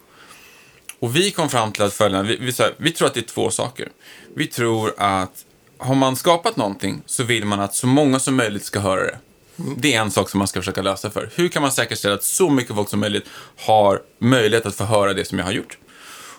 [1.05, 3.21] Och vi kom fram till att följande, vi, vi, så här, vi tror att det
[3.21, 3.89] är två saker.
[4.35, 5.45] Vi tror att
[5.79, 9.19] har man skapat någonting så vill man att så många som möjligt ska höra det.
[9.57, 11.31] Det är en sak som man ska försöka lösa för.
[11.35, 13.25] Hur kan man säkerställa att så mycket folk som möjligt
[13.57, 15.79] har möjlighet att få höra det som jag har gjort?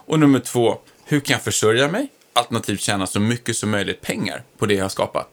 [0.06, 2.08] Och nummer två, hur kan jag försörja mig?
[2.34, 5.30] Alternativt tjäna så mycket som möjligt pengar på det jag har skapat.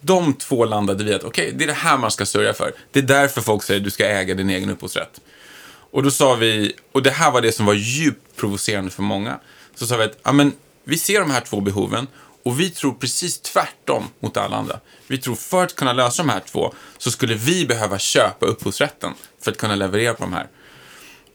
[0.00, 2.72] De två landade vi att, okej, det är det här man ska sörja för.
[2.92, 5.20] Det är därför folk säger att du ska äga din egen upphovsrätt.
[5.90, 9.40] Och då sa vi, och det här var det som var djupt provocerande för många,
[9.74, 10.52] så sa vi att, ja men,
[10.84, 12.06] vi ser de här två behoven
[12.42, 14.80] och vi tror precis tvärtom mot alla andra.
[15.06, 19.12] Vi tror för att kunna lösa de här två så skulle vi behöva köpa upphovsrätten
[19.40, 20.48] för att kunna leverera på de här.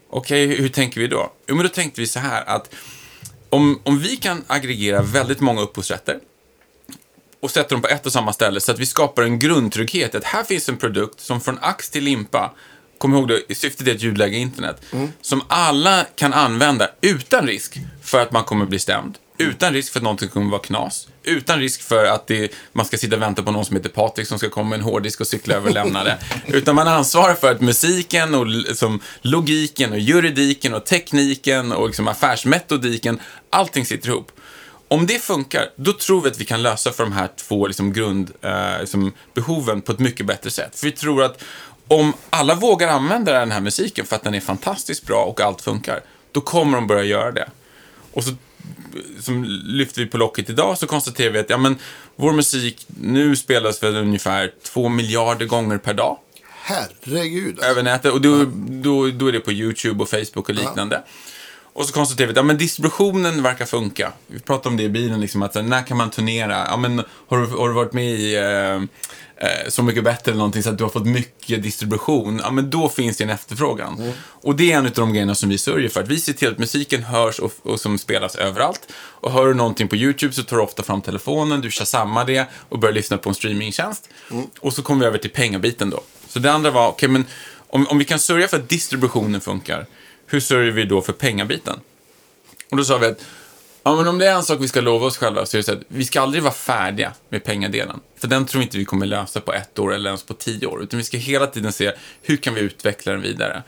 [0.10, 1.32] Okej, hur, hur tänker vi då?
[1.48, 2.76] Jo, men då tänkte vi så här att
[3.50, 6.20] om, om vi kan aggregera väldigt många upphovsrätter
[7.40, 10.16] och sätter dem på ett och samma ställe så att vi skapar en grundtrygghet.
[10.16, 12.52] Att här finns en produkt som från ax till limpa,
[12.98, 14.82] kom ihåg det, syftet är att ljudlägga internet,
[15.22, 19.18] som alla kan använda utan risk för att man kommer bli stämd.
[19.38, 21.08] Utan risk för att någonting kommer vara knas.
[21.24, 24.28] Utan risk för att det, man ska sitta och vänta på någon som heter Patrik
[24.28, 26.18] som ska komma med en hårddisk och cykla över och lämna det.
[26.48, 32.08] Utan man ansvarar för att musiken och liksom, logiken och juridiken och tekniken och liksom
[32.08, 34.32] affärsmetodiken, allting sitter ihop.
[34.88, 37.94] Om det funkar, då tror vi att vi kan lösa för de här två liksom,
[37.94, 40.80] grundbehoven eh, liksom, på ett mycket bättre sätt.
[40.80, 41.44] För vi tror att
[41.88, 45.62] om alla vågar använda den här musiken för att den är fantastiskt bra och allt
[45.62, 46.00] funkar,
[46.32, 47.50] då kommer de börja göra det.
[48.12, 48.32] Och så
[49.20, 51.76] som lyfter vi på locket idag så konstaterar vi att ja, men,
[52.16, 56.18] vår musik nu spelas väl ungefär två miljarder gånger per dag
[56.62, 57.60] Herregud.
[57.60, 58.12] över nätet.
[58.12, 61.04] Och då, då, då är det på YouTube och Facebook och liknande.
[61.76, 64.12] Och så konstaterar vi att ja, men distributionen verkar funka.
[64.28, 66.66] Vi pratade om det i bilen, liksom, att när kan man turnera?
[66.70, 68.76] Ja, men, har, du, har du varit med i eh,
[69.48, 72.40] eh, Så mycket bättre eller någonting så att du har fått mycket distribution?
[72.44, 74.14] Ja, men då finns det en efterfrågan.
[74.18, 76.04] Och det är en av de grejerna som vi sörjer för.
[76.04, 78.92] Att vi ser till att musiken hörs och, och som spelas överallt.
[78.96, 82.24] Och hör du någonting på YouTube så tar du ofta fram telefonen, du kör samma
[82.24, 84.10] det och börjar lyssna på en streamingtjänst.
[84.60, 86.04] Och så kommer vi över till pengabiten då.
[86.28, 87.26] Så det andra var, okej men
[87.70, 89.86] om, om vi kan sörja för att distributionen funkar,
[90.36, 91.80] hur sörjer vi då för pengabiten?
[92.72, 93.26] Och då sa vi att
[93.84, 95.64] ja, men om det är en sak vi ska lova oss själva så är det
[95.64, 98.00] så att vi ska aldrig vara färdiga med pengadelen.
[98.18, 100.68] För den tror vi inte vi kommer lösa på ett år eller ens på tio
[100.68, 100.84] år.
[100.84, 103.64] Utan vi ska hela tiden se hur kan vi utveckla den vidare.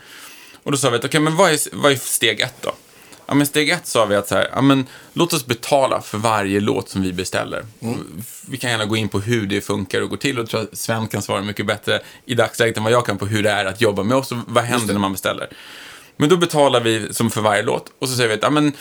[0.63, 2.71] Och då sa vi att, okej, men vad är, vad är steg ett då?
[3.27, 6.17] Ja, men steg ett sa vi att så här, ja, men låt oss betala för
[6.17, 7.65] varje låt som vi beställer.
[8.47, 10.77] Vi kan gärna gå in på hur det funkar och går till och tror att
[10.77, 13.65] Sven kan svara mycket bättre i dagsläget än vad jag kan på hur det är
[13.65, 15.49] att jobba med oss och vad händer när man beställer.
[16.17, 18.73] Men då betalar vi som för varje låt och så säger vi att ja, men,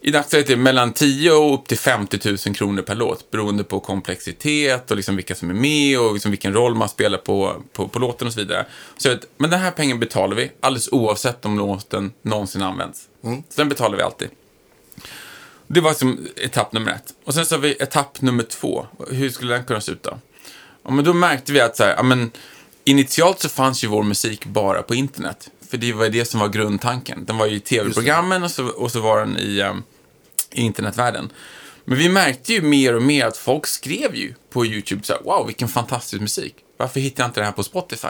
[0.00, 3.64] i dagsläget är det mellan 10 och upp till 50 000 kronor per låt beroende
[3.64, 7.62] på komplexitet och liksom vilka som är med och liksom vilken roll man spelar på,
[7.72, 8.66] på, på låten och så vidare.
[8.96, 13.08] Så jag vet, men den här pengen betalar vi alldeles oavsett om låten någonsin används.
[13.22, 14.28] Så den betalar vi alltid.
[15.66, 17.14] Det var liksom etapp nummer ett.
[17.24, 18.86] Och sen så har vi etapp nummer två.
[19.10, 20.18] Hur skulle den kunna se ut då?
[20.82, 22.30] Ja, men då märkte vi att så här, ja, men,
[22.84, 25.50] initialt så fanns ju vår musik bara på internet.
[25.70, 27.24] För det var det som var grundtanken.
[27.24, 29.82] Den var ju i tv-programmen och så, och så var den i, um,
[30.50, 31.32] i internetvärlden.
[31.84, 35.22] Men vi märkte ju mer och mer att folk skrev ju på YouTube så här,
[35.22, 36.54] wow, vilken fantastisk musik.
[36.76, 38.08] Varför hittar jag inte det här på Spotify?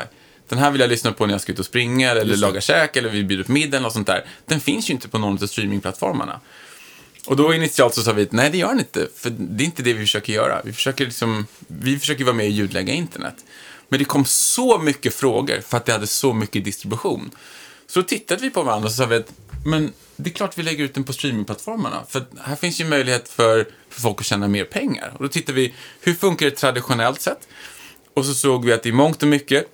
[0.49, 2.96] Den här vill jag lyssna på när jag ska ut och springa eller laga käk
[2.96, 4.25] eller vi bjuder på middag eller något sånt där.
[4.46, 6.40] Den finns ju inte på någon av streamingplattformarna.
[7.27, 9.09] Och då initialt så sa vi att nej, det gör den inte.
[9.16, 10.61] För det är inte det vi försöker göra.
[10.64, 13.35] Vi försöker, liksom, vi försöker vara med och ljudlägga internet.
[13.90, 17.31] Men det kom så mycket frågor för att det hade så mycket distribution.
[17.87, 19.33] Så då tittade vi på varandra och så sa vi att
[19.64, 22.05] men det är klart vi lägger ut den på streamingplattformarna.
[22.09, 25.12] För här finns ju möjlighet för, för folk att tjäna mer pengar.
[25.16, 27.48] Och då tittade vi, hur funkar det traditionellt sett?
[28.14, 29.66] Och så såg vi att i mångt och mycket,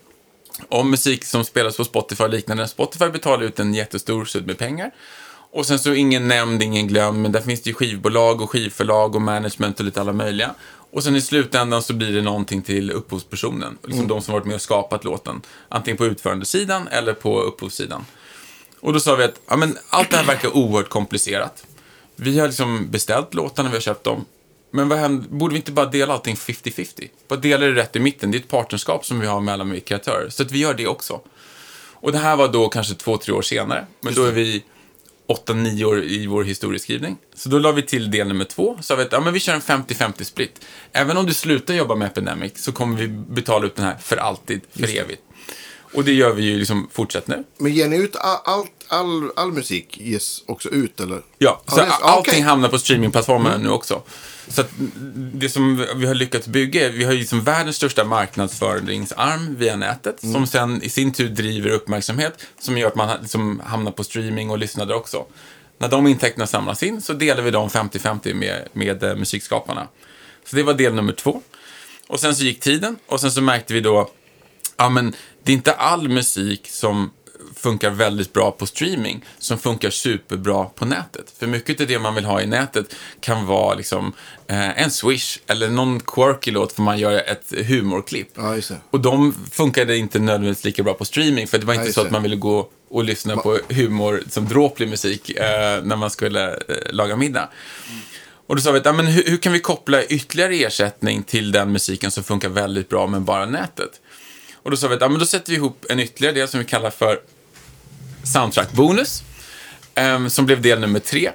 [0.68, 4.59] om musik som spelas på Spotify och liknande, Spotify betalar ut en jättestor sudd med
[4.59, 4.90] pengar.
[5.50, 9.14] Och sen så ingen nämnd, ingen glömd, men där finns det ju skivbolag och skivförlag
[9.14, 10.55] och management och lite alla möjliga.
[10.90, 14.55] Och sen i slutändan så blir det någonting till upphovspersonen, liksom de som varit med
[14.55, 15.42] och skapat låten.
[15.68, 18.05] Antingen på utförandesidan eller på upphovssidan.
[18.81, 21.66] Och då sa vi att ja, men allt det här verkar oerhört komplicerat.
[22.16, 24.25] Vi har liksom beställt låtarna, vi har köpt dem.
[24.70, 27.09] Men vad händer, borde vi inte bara dela allting 50-50?
[27.29, 28.31] Bara dela det rätt i mitten.
[28.31, 30.29] Det är ett partnerskap som vi har mellan kreatörer.
[30.29, 31.20] Så att vi gör det också.
[31.92, 33.87] Och det här var då kanske två, tre år senare.
[34.01, 34.64] Men då är vi
[35.27, 37.17] åtta, nio år i vår historieskrivning.
[37.35, 38.79] Så då la vi till del nummer två.
[38.81, 40.65] Så vi att ja, men vi kör en 50-50 split.
[40.93, 44.17] Även om du slutar jobba med Epidemic så kommer vi betala ut den här för
[44.17, 45.23] alltid, för evigt.
[45.95, 47.45] Och det gör vi ju liksom fortsatt nu.
[47.59, 51.22] Men ger ni ut all, all, all, all musik ges också ut eller?
[51.38, 52.40] Ja, så är- allting okej.
[52.40, 54.03] hamnar på streamingplattformarna nu också.
[54.49, 54.70] Så att
[55.35, 60.20] det som vi har lyckats bygga, vi har ju liksom världens största marknadsföringsarm via nätet,
[60.20, 64.51] som sen i sin tur driver uppmärksamhet, som gör att man liksom hamnar på streaming
[64.51, 65.25] och lyssnar där också.
[65.79, 69.88] När de intäkterna samlas in så delar vi dem 50-50 med, med eh, musikskaparna.
[70.44, 71.42] Så det var del nummer två.
[72.09, 74.11] Och sen så gick tiden och sen så märkte vi då,
[74.77, 77.11] ja men det är inte all musik som
[77.57, 81.35] funkar väldigt bra på streaming som funkar superbra på nätet.
[81.38, 84.12] För mycket av det man vill ha i nätet kan vara liksom
[84.47, 88.29] eh, en swish eller någon quirky låt för man gör ett humorklipp.
[88.35, 88.57] Ja.
[88.90, 92.01] Och de funkade inte nödvändigtvis lika bra på streaming för det var inte just så
[92.01, 96.51] att man ville gå och lyssna på humor som dråplig musik eh, när man skulle
[96.51, 96.57] eh,
[96.90, 97.49] laga middag.
[98.47, 101.53] Och då sa vi att ja, men hur, hur kan vi koppla ytterligare ersättning till
[101.53, 103.90] den musiken som funkar väldigt bra med bara nätet?
[104.55, 106.61] Och då sa vi att ja, men då sätter vi ihop en ytterligare del som
[106.61, 107.21] vi kallar för
[108.33, 109.23] Soundtrack Bonus,
[109.95, 111.31] ehm, som blev del nummer tre.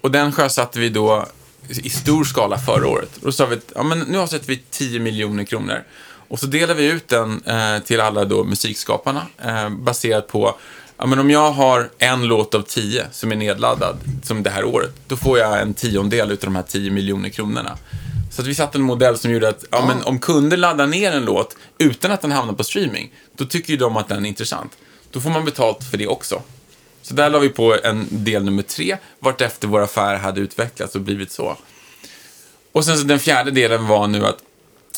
[0.00, 1.26] Och den sjösatte vi då
[1.68, 3.16] i stor skala förra året.
[3.16, 5.84] Och då sa vi att ja, men nu avsätter vi 10 miljoner kronor.
[6.28, 10.56] Och så delar vi ut den eh, till alla då musikskaparna eh, baserat på
[10.96, 14.64] Ja, men om jag har en låt av tio som är nedladdad, som det här
[14.64, 17.78] året, då får jag en tiondel av de här 10 miljoner kronorna.
[18.30, 21.24] Så vi satte en modell som gjorde att ja, men om kunder laddar ner en
[21.24, 24.72] låt utan att den hamnar på streaming, då tycker ju de att den är intressant.
[25.14, 26.42] Då får man betalt för det också.
[27.02, 31.00] Så där la vi på en del nummer tre, vartefter vår affär hade utvecklats och
[31.00, 31.56] blivit så.
[32.72, 34.38] Och sen så den fjärde delen var nu att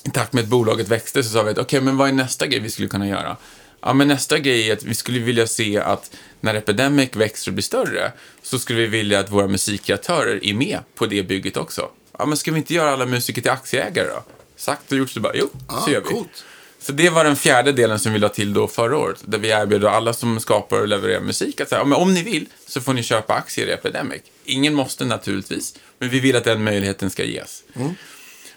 [0.04, 2.46] i takt med att bolaget växte så sa vi att okej, men vad är nästa
[2.46, 3.36] grej vi skulle kunna göra?
[3.80, 7.54] Ja, men nästa grej är att vi skulle vilja se att när Epidemic växer och
[7.54, 11.88] blir större så skulle vi vilja att våra musikkreatörer är med på det bygget också.
[12.18, 14.22] Ja, men ska vi inte göra alla musiker till aktieägare då?
[14.56, 16.06] Sagt och gjort så bara, jo, så Ah, gör vi.
[16.06, 16.44] coolt.
[16.86, 19.48] Så det var den fjärde delen som vi la till då förra året, där vi
[19.48, 22.94] erbjöd alla som skapar och levererar musik att säga, men om ni vill så får
[22.94, 24.22] ni köpa aktier i Epidemic.
[24.44, 27.62] Ingen måste naturligtvis, men vi vill att den möjligheten ska ges.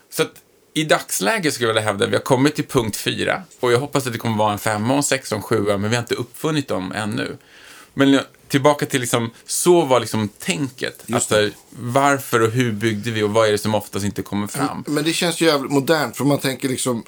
[0.10, 0.32] Så att
[0.74, 3.80] i dagsläget skulle jag vilja hävda att vi har kommit till punkt fyra och jag
[3.80, 6.16] hoppas att det kommer vara en femma, en sexa, en sjua, men vi har inte
[6.16, 7.38] uppfunnit dem ännu.
[7.94, 11.04] Men tillbaka till liksom, så var liksom tänket.
[11.14, 14.84] Alltså, varför och hur byggde vi och vad är det som oftast inte kommer fram?
[14.88, 17.04] Men det känns ju jävligt modernt för man tänker liksom.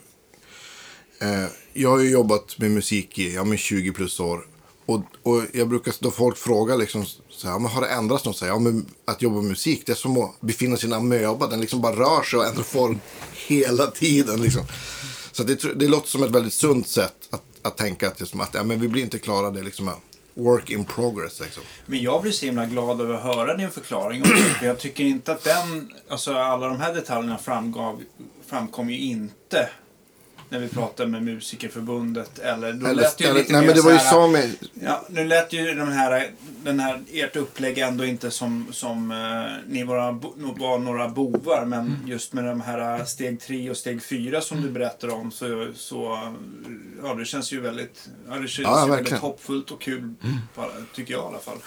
[1.22, 4.46] Eh, jag har ju jobbat med musik i ja, men 20 plus år.
[4.86, 8.38] Och, och jag brukar, då folk frågar liksom så här, men har det ändrats något?
[8.38, 10.94] Så här, ja, men att jobba med musik, det är som att befinna sig i
[10.94, 11.48] en amöba.
[11.48, 13.00] Den liksom bara rör sig och ändrar form
[13.48, 14.42] hela tiden.
[14.42, 14.64] Liksom.
[15.32, 18.54] Så det, det låter som ett väldigt sunt sätt att, att tänka att, liksom, att
[18.54, 19.92] ja, men vi blir inte klara det liksom,
[20.34, 21.64] work in progress liksom.
[21.86, 24.34] Men jag blir så himla glad över att höra din förklaring också.
[24.36, 28.02] För jag tycker inte att den, alltså alla de här detaljerna framgav,
[28.48, 29.70] framkom ju inte
[30.52, 32.40] när vi pratade med Musikerförbundet.
[32.40, 34.12] Eller, då Eller, lät det ju eller, lite nej men det var ju så här-
[34.12, 34.54] Sami.
[34.74, 36.32] Ja, nu lät ju den här,
[36.64, 40.12] den här, ert upplägg ändå inte som, som eh, ni var,
[40.60, 42.08] var några bovar, men Mm.
[42.08, 45.68] just med de här eh, steg tre och steg fyra som du berättar om så,
[45.76, 46.32] så
[47.04, 50.14] ja, det känns ju väldigt, ja, det känns Ja, ju väldigt hoppfullt och kul,
[50.56, 51.58] bara, tycker jag i alla fall.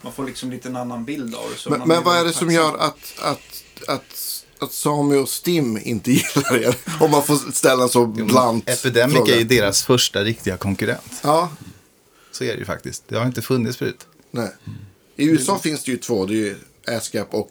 [0.00, 1.70] Man får liksom lite en annan bild av det.
[1.70, 6.10] Men, men vad är det som gör att, att, att, att Sami och Stim inte
[6.12, 6.74] gillar er?
[7.00, 9.34] Om man får ställa en så blant Epidemic fråga.
[9.34, 11.20] är ju deras första riktiga konkurrent.
[11.22, 11.50] Ja,
[12.32, 13.04] Så är det ju faktiskt.
[13.08, 14.06] Det har inte funnits förut.
[14.30, 14.52] nej.
[15.16, 16.26] I USA finns det ju två.
[16.26, 17.50] Det är ju ASCAP och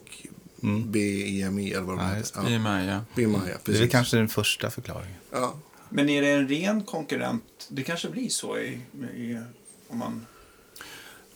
[0.86, 2.40] BEMI eller vad de Ja, heter.
[2.44, 3.00] Ja, I och med, ja.
[3.14, 3.80] BMI, ja, Det är precis.
[3.82, 5.16] väl kanske den första förklaringen.
[5.32, 5.54] Ja.
[5.88, 7.44] Men är det en ren konkurrent?
[7.68, 8.66] Det kanske blir så i,
[9.16, 9.38] i
[9.88, 10.26] om man...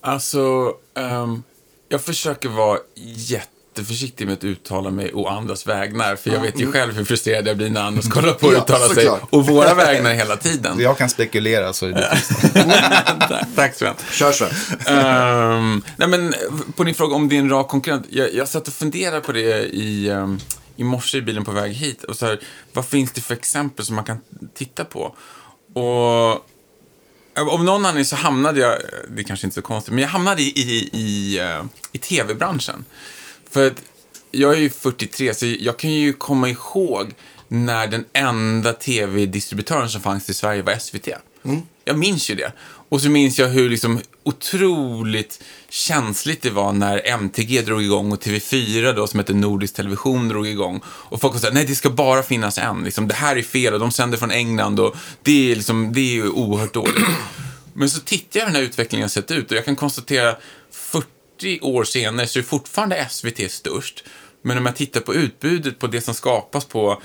[0.01, 1.43] Alltså, ehm,
[1.89, 2.79] jag försöker vara
[3.77, 6.17] jätteförsiktig med att uttala mig å andras vägnar.
[6.17, 8.59] För jag vet ju själv hur frustrerad jag blir när andras kollar på och Ja,
[8.59, 10.81] uttalar sig å våra vägnar hela tiden.
[10.81, 12.19] Jag kan spekulera så är det
[13.29, 13.95] Tack, Tack Sven.
[14.11, 14.51] Kör Sven.
[14.87, 16.35] Ehm, nej men,
[16.77, 18.07] på din fråga om det är en rak konkurrent.
[18.11, 20.41] Jag, jag satt och funderade på det i, um,
[20.77, 22.05] i morse i bilen på väg hit.
[22.05, 22.41] Och så här,
[22.73, 24.21] vad finns det för exempel som man kan
[24.55, 25.17] titta på?
[25.75, 26.47] Och
[27.37, 30.43] av någon anledning så hamnade jag, det är kanske inte så konstigt, men jag hamnade
[30.43, 32.85] i, i, i, eh, i tv-branschen.
[33.51, 33.83] För att
[34.31, 37.15] jag är ju 43, så jag kan ju komma ihåg
[37.49, 41.09] när den enda tv-distributören som fanns i Sverige var SVT.
[41.85, 42.53] Jag minns ju det.
[42.89, 48.23] Och så minns jag hur liksom otroligt känsligt det var när MTG drog igång och
[48.23, 50.81] TV4 då, som heter Nordisk Television, drog igång.
[50.87, 52.85] Och folk sa nej det ska bara finnas en.
[52.85, 56.01] Liksom, det här är fel och de sänder från England och det är, liksom, det
[56.01, 57.05] är ju oerhört dåligt.
[57.73, 60.37] Men så tittar jag hur den här utvecklingen har sett ut och jag kan konstatera
[60.71, 64.05] 40 40 år senare så är fortfarande SVT störst.
[64.43, 67.03] Men om jag tittar på utbudet, på det som skapas på...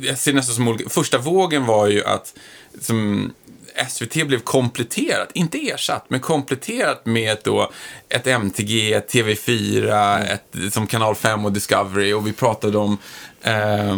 [0.00, 0.88] Jag ser nästan som olika...
[0.88, 2.34] Första vågen var ju att
[2.80, 3.32] som,
[3.88, 7.70] SVT blev kompletterat, inte ersatt, men kompletterat med då
[8.08, 12.98] ett MTG, ett TV4, ett, som Kanal 5 och Discovery och vi pratade om
[13.42, 13.96] Eh,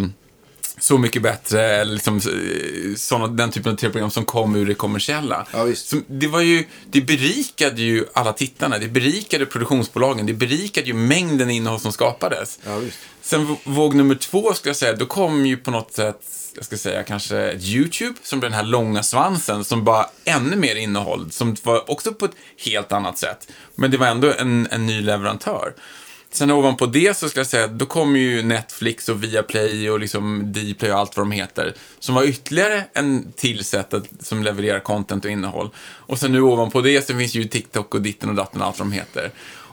[0.80, 5.46] så mycket bättre, liksom, eh, såna, den typen av tv-program som kom ur det kommersiella.
[5.52, 5.74] Ja.
[5.74, 10.94] Så det, var ju, det berikade ju alla tittarna, det berikade produktionsbolagen, det berikade ju
[10.94, 12.58] mängden innehåll som skapades.
[12.66, 12.80] Ja.
[13.22, 16.20] Sen våg nummer två, ska jag säga, då kom ju på något sätt,
[16.56, 20.76] jag ska säga kanske YouTube, som blev den här långa svansen, som bara ännu mer
[20.76, 23.48] innehåll, som var också på ett helt annat sätt.
[23.74, 25.74] Men det var ändå en, en ny leverantör.
[26.32, 30.52] Sen ovanpå det så ska jag säga, då kom ju Netflix och Viaplay och liksom
[30.52, 31.74] Dplay och allt vad de heter.
[31.98, 35.70] Som var ytterligare en till sätt att, som levererar content och innehåll.
[35.78, 38.78] Och sen nu ovanpå det så finns ju TikTok och ditten och datten och allt
[38.78, 39.30] vad de heter.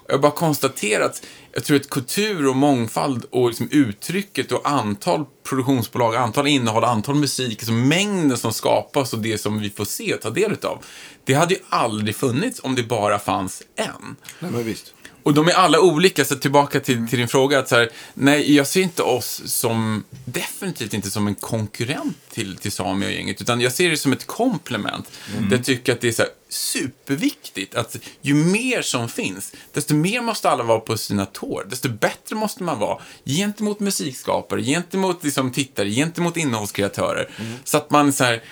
[0.08, 4.70] Och jag har bara konstaterat, jag tror att kultur och mångfald och liksom uttrycket och
[4.70, 9.86] antal produktionsbolag, antal innehåll, antal musik, alltså mängden som skapas och det som vi får
[9.86, 10.84] se och ta del utav.
[11.26, 14.16] Det hade ju aldrig funnits om det bara fanns en.
[14.40, 14.94] Nej, men visst.
[15.28, 17.60] Och de är alla olika, så tillbaka till, till din fråga.
[17.60, 22.58] Att så här, nej, jag ser inte oss som, definitivt inte som en konkurrent till,
[22.58, 25.12] till Sami och gänget, utan jag ser det som ett komplement.
[25.40, 29.94] Där jag tycker att det är så här, superviktigt att ju mer som finns, desto
[29.94, 31.68] mer måste alla vara på sina tår.
[31.70, 37.30] Desto bättre måste man vara gentemot musikskapare, gentemot liksom, tittare, gentemot innehållskreatörer.
[37.64, 38.44] Så att man så här,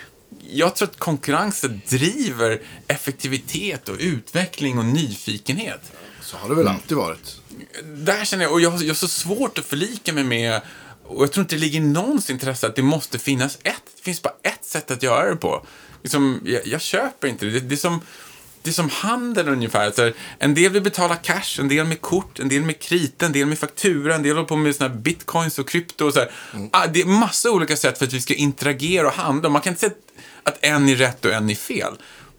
[0.50, 5.92] jag tror att konkurrensen driver effektivitet och utveckling och nyfikenhet
[6.26, 7.40] Så har det väl alltid varit.
[7.84, 10.60] där känner jag, och jag, har- jag har så svårt att förlika mig med,
[11.04, 14.02] och jag tror inte det ligger i någons intresse att det måste finnas ett, det
[14.02, 15.66] finns bara ett sätt att göra det på.
[16.02, 17.50] Liksom, jag, jag köper inte det.
[17.52, 17.60] det.
[17.60, 18.00] Det är som,
[18.62, 19.90] det är som handel ungefär.
[19.90, 23.26] Så här, en del vill betala cash, en del med kort, en del med krita,
[23.26, 26.18] en del med faktura, en del håller på med såna bitcoins och krypto och så
[26.20, 26.30] här.
[26.72, 29.48] Ah, det är massa olika sätt för att vi ska interagera och handla.
[29.48, 29.92] Man kan inte säga
[30.42, 31.92] att en är rätt och en är fel.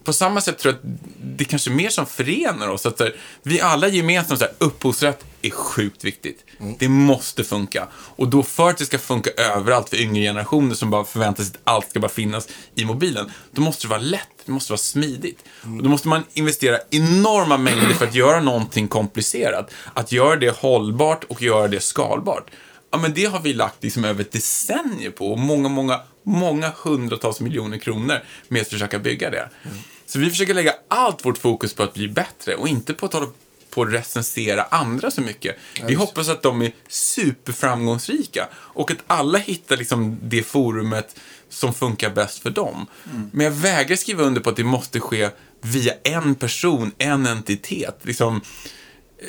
[0.08, 2.86] På samma sätt tror jag att det kanske är mer som förenar oss.
[2.86, 6.44] Att här, vi alla gemensamt, så här, upphovsrätt är sjukt viktigt.
[6.78, 7.88] Det måste funka.
[7.92, 11.52] Och då för att det ska funka överallt för yngre generationer som bara förväntar sig
[11.54, 14.78] att allt ska bara finnas i mobilen, då måste det vara lätt, det måste vara
[14.78, 15.44] smidigt.
[15.62, 19.70] Och då måste man investera enorma mängder för att göra någonting komplicerat.
[19.94, 22.50] Att göra det hållbart och göra det skalbart.
[22.90, 26.72] Ja, men det har vi lagt liksom över ett decennium på och många, många, många
[26.82, 28.18] hundratals miljoner kronor
[28.48, 29.48] med att försöka bygga det.
[30.08, 33.12] Så vi försöker lägga allt vårt fokus på att bli bättre och inte på att
[33.12, 33.26] hålla
[33.70, 35.56] på att recensera andra så mycket.
[35.86, 42.10] Vi hoppas att de är superframgångsrika och att alla hittar liksom det forumet som funkar
[42.10, 42.86] bäst för dem.
[43.32, 45.30] Men jag vägrar skriva under på att det måste ske
[45.60, 47.98] via en person, en entitet.
[48.02, 48.40] Liksom,
[49.18, 49.28] eh,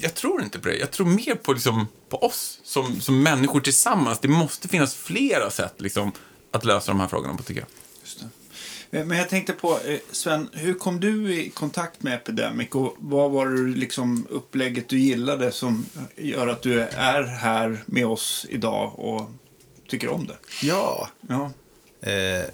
[0.00, 0.76] jag tror inte på det.
[0.76, 4.18] Jag tror mer på, liksom, på oss som, som människor tillsammans.
[4.20, 6.12] Det måste finnas flera sätt liksom,
[6.50, 7.68] att lösa de här frågorna på, tycker jag.
[8.02, 8.26] Just det.
[8.94, 12.94] Eh, Men jag tänkte på, eh, Sven, hur kom du i kontakt med Epidemic och
[12.98, 15.86] vad var det liksom upplägget du gillade som
[16.16, 19.30] gör att du är här med oss idag och
[19.88, 20.36] tycker om det?
[20.62, 21.50] Ja, Ja,
[22.00, 22.44] eh,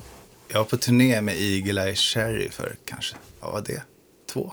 [0.49, 3.83] jag var på turné med Eagle Eye Cherry för kanske, vad var det?
[4.33, 4.53] Två,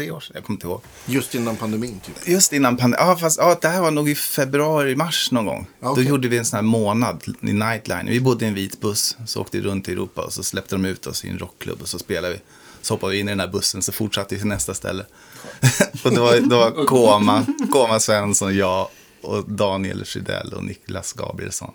[0.00, 0.32] tre år sedan?
[0.34, 0.80] Jag kommer inte ihåg.
[1.06, 2.28] Just innan pandemin typ.
[2.28, 3.06] Just innan pandemin.
[3.06, 5.66] Ja, fast ja, det här var nog i februari, mars någon gång.
[5.80, 6.04] Okej.
[6.04, 8.06] Då gjorde vi en sån här månad i Nightline.
[8.06, 10.74] Vi bodde i en vit buss, så åkte vi runt i Europa och så släppte
[10.74, 12.40] de ut oss i en rockklubb och så spelade vi.
[12.82, 15.06] Så hoppade vi in i den här bussen så fortsatte vi till nästa ställe.
[16.04, 18.88] och det var, det var Koma, Koma Svensson, jag
[19.22, 21.72] och Daniel Rydell och Niklas Gabrielsson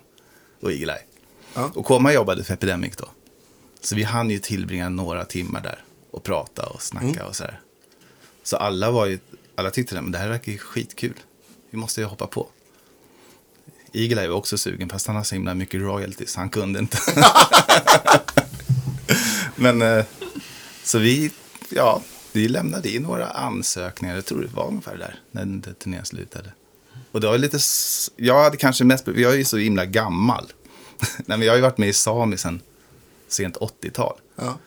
[0.62, 0.98] och Eagle.
[1.54, 1.70] Ja.
[1.74, 3.08] Och Koma jobbade för Epidemic då.
[3.80, 5.78] Så vi hann ju tillbringa några timmar där
[6.10, 7.26] och prata och snacka Mm.
[7.26, 7.60] och så här.
[8.46, 9.18] Så alla var ju,
[9.54, 11.20] alla tyckte men det här verkar ju skitkul.
[11.70, 12.48] Vi måste ju hoppa på.
[13.92, 16.98] Eagle Eye var också sugen, fast han har så himla mycket royalties, han kunde inte.
[19.56, 20.04] men, eh,
[20.82, 21.30] så vi,
[21.68, 26.52] ja, vi lämnade in några ansökningar, jag tror det var ungefär där, när turnén slutade.
[27.12, 27.58] Och det var lite,
[28.16, 30.52] jag hade kanske mest, jag är ju så himla gammal.
[31.16, 32.60] Nej, men jag har ju varit med i Sami sedan
[33.28, 34.16] sent 80-tal.
[34.36, 34.58] Ja.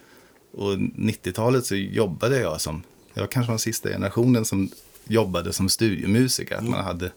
[0.51, 2.83] Och 90-talet så jobbade jag som,
[3.13, 4.69] jag var kanske den sista generationen som
[5.07, 6.55] jobbade som studiomusiker.
[6.55, 7.11] Att man hade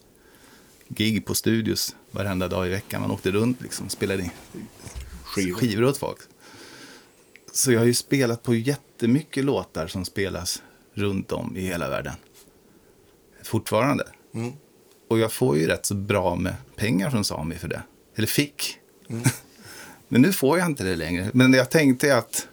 [0.89, 3.01] gig på studios varenda dag i veckan.
[3.01, 4.31] Man åkte runt liksom, spelade in
[5.23, 5.59] Skivor.
[5.59, 6.19] skivor åt folk.
[7.53, 10.63] Så jag har ju spelat på jättemycket låtar som spelas
[10.95, 12.15] runt om i hela världen.
[13.43, 14.05] Fortfarande.
[14.35, 14.53] Mm.
[15.09, 17.83] Och jag får ju rätt så bra med pengar från Sami för det.
[18.17, 18.79] Eller fick.
[20.09, 21.31] Men nu får jag inte det längre.
[21.33, 22.49] Men jag tänkte att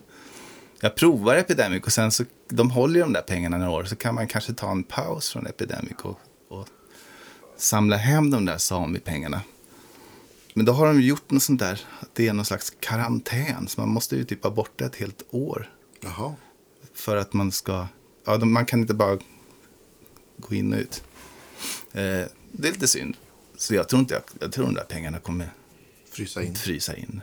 [0.80, 3.84] jag provar Epidemic och sen så, de håller de där pengarna några år.
[3.84, 6.68] Så kan man kanske ta en paus från Epidemic och, och
[7.58, 9.42] samla hem de där Sami-pengarna.
[10.54, 13.68] Men då har de gjort något sånt där, att det är någon slags karantän.
[13.68, 15.74] Så man måste ju typ vara borta ett helt år.
[16.02, 16.36] Jaha.
[16.94, 17.88] För att man ska,
[18.26, 19.18] ja de- man kan inte bara
[20.38, 21.04] gå in och ut.
[21.92, 22.02] Eh,
[22.52, 23.18] det är lite synd.
[23.58, 25.50] Så jag tror inte, jag, jag tror de där pengarna kommer
[26.12, 26.56] Frysa in.
[26.56, 27.22] frysa in.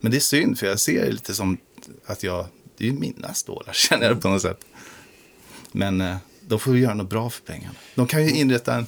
[0.00, 1.56] Men det är synd, för jag ser det lite som
[2.06, 2.46] att jag,
[2.78, 4.60] det är ju mina stålar, känner jag på något sätt.
[5.72, 7.74] Men eh, då får vi göra något bra för pengarna.
[7.94, 8.86] De kan ju inrätta en,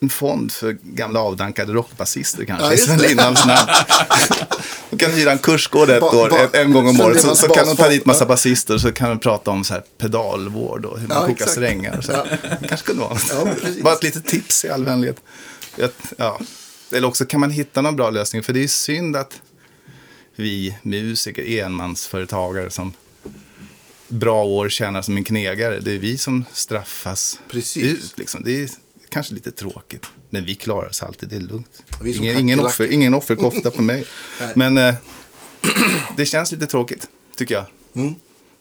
[0.00, 3.08] en fond för gamla avdankade rockbasister kanske, Ja, i Sven det.
[3.08, 3.68] Lindahls namn.
[4.90, 7.20] De kan hyra en kursgård ett Ba- år, ba- en gång om året.
[7.22, 8.28] Så, så kan de ta dit massa ja.
[8.28, 11.50] basister så kan de prata om så här pedalvård och hur man Ja, kokar exakt.
[11.50, 12.00] strängar.
[12.00, 12.38] Så här.
[12.68, 13.32] kanske kunde vara något.
[13.32, 13.82] Ja.
[13.82, 15.20] Bara ett litet tips i all vänlighet.
[16.16, 16.40] Ja.
[16.92, 18.42] Eller också kan man hitta någon bra lösning.
[18.42, 19.40] För det är synd att
[20.36, 22.92] vi musiker, enmansföretagare som
[24.08, 25.80] bra år tjänar som en knegare.
[25.80, 27.84] Det är vi som straffas Precis.
[27.84, 28.18] ut.
[28.18, 28.42] Liksom.
[28.44, 28.70] Det är
[29.08, 30.06] kanske lite tråkigt.
[30.30, 31.82] Men vi klarar oss alltid, det är lugnt.
[32.04, 34.04] Ingen, ingen, offer, ingen offerkofta på mig.
[34.54, 34.94] Men eh,
[36.16, 37.64] det känns lite tråkigt, tycker jag.
[37.94, 38.14] Mm.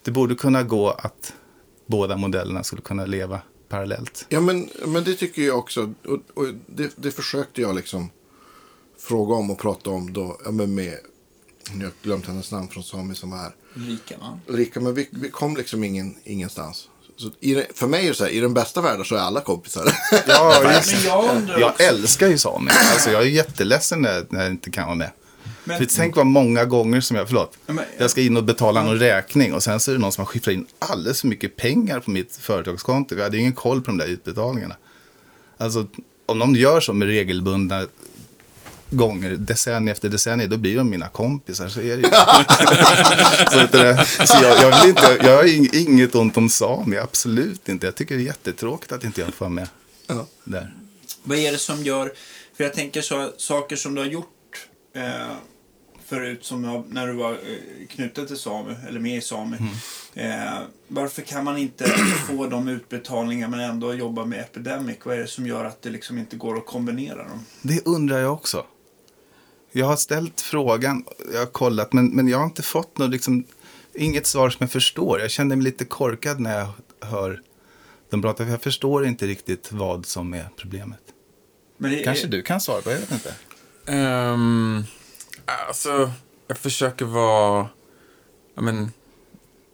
[0.03, 1.33] Det borde kunna gå att
[1.85, 4.25] båda modellerna skulle kunna leva parallellt.
[4.29, 5.93] Ja, men, men det tycker jag också.
[6.05, 8.09] Och, och det, det försökte jag liksom
[8.99, 10.39] fråga om och prata om då.
[10.45, 10.97] Ja, men med,
[11.73, 13.51] nu har jag glömt hennes namn från Sami som var här.
[13.75, 14.39] Ulrika va?
[14.47, 16.87] Ulrika, men vi, vi kom liksom ingen, ingenstans.
[17.17, 19.41] Så i, för mig är det så här, i den bästa världen så är alla
[19.41, 19.93] kompisar.
[20.27, 22.71] Ja, just Men jag Jag älskar ju samer.
[22.93, 25.11] Alltså, jag är jätteledsen när, när jag inte kan vara med.
[25.63, 28.83] Men- För tänk vad många gånger som jag, förlåt, men- jag ska in och betala
[28.83, 31.55] någon räkning och sen så är det någon som har skiffrat in alldeles för mycket
[31.55, 33.15] pengar på mitt företagskonto.
[33.15, 34.75] Vi hade ju ingen koll på de där utbetalningarna.
[35.57, 35.87] Alltså,
[36.25, 37.87] om de gör så med regelbundna
[38.89, 41.67] gånger, decennium efter decennium, då blir de mina kompisar.
[41.67, 42.09] Så är det ju.
[43.51, 47.69] så det- så jag, jag, vill inte, jag har ing- inget ont om sami, absolut
[47.69, 47.87] inte.
[47.87, 49.67] Jag tycker det är jättetråkigt att inte jag får vara med
[50.07, 50.25] Ja.
[50.43, 50.73] där.
[51.23, 52.11] vad är det som gör,
[52.57, 55.03] för jag tänker så, saker som du har gjort eh,
[56.05, 59.57] förut som när du var eh, knuten till Sami, eller med i Sami.
[60.13, 60.29] Eh,
[60.87, 61.87] varför kan man inte
[62.27, 64.97] få de utbetalningar men ändå jobba med Epidemic?
[65.03, 67.45] Vad är det som gör att det liksom inte går att kombinera dem?
[67.61, 68.65] Det undrar jag också.
[69.77, 73.43] Jag har ställt frågan, jag har kollat, men, men jag har inte fått något, liksom,
[73.93, 75.19] inget svar som jag förstår.
[75.19, 76.67] Jag känner mig lite korkad när jag
[77.09, 77.41] hör
[78.09, 80.99] dem prata, för jag förstår inte riktigt vad som är problemet.
[81.77, 83.33] Det, Kanske du kan svara på, jag vet inte.
[83.87, 84.83] Um,
[85.45, 86.11] alltså,
[86.47, 87.67] jag försöker vara
[88.55, 88.91] ja, men,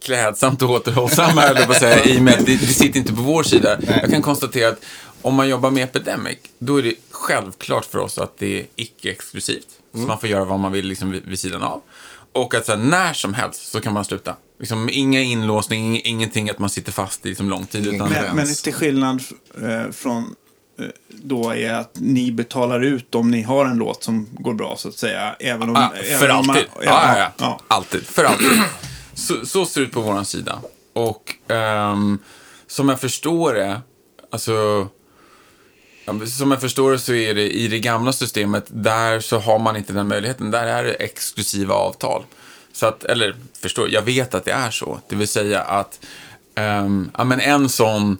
[0.06, 3.14] klädsamt och återhållsam här, jag på säga, i och med att det, det sitter inte
[3.14, 3.80] på vår sida.
[3.82, 4.86] Jag kan konstatera att
[5.22, 9.80] om man jobbar med Epidemic, då är det självklart för oss att det är icke-exklusivt.
[9.94, 11.82] Så man får göra vad man vill liksom vid, vid sidan av.
[12.34, 14.36] Och att så här, när som helst så kan man sluta.
[14.60, 17.88] Liksom, inga inlåsning, ingenting att man sitter fast i liksom, lång tid.
[17.88, 19.24] Utan, Men, men till skillnad
[19.64, 20.36] eh, från
[20.80, 24.76] eh, då är att ni betalar ut om ni har en låt som går bra
[24.78, 25.36] så att säga.
[25.40, 26.70] Även om, Ah, även för om man- alltid.
[26.76, 27.32] ja, ja, ja.
[27.38, 27.60] ja.
[27.68, 28.04] Alltid.
[28.06, 28.62] För alltid.
[29.16, 30.60] Så, så ser det ut på vår sida.
[30.94, 32.20] Och ehm,
[32.68, 33.82] som jag förstår det,
[34.32, 34.88] alltså...
[36.28, 39.76] Som jag förstår det så är det i det gamla systemet, där så har man
[39.76, 40.52] inte den möjligheten.
[40.52, 42.24] Där är det exklusiva avtal.
[42.74, 45.00] Så att, eller förstår, jag vet att det är så.
[45.10, 46.06] Det vill säga att
[46.56, 48.18] ehm, ja, men en sån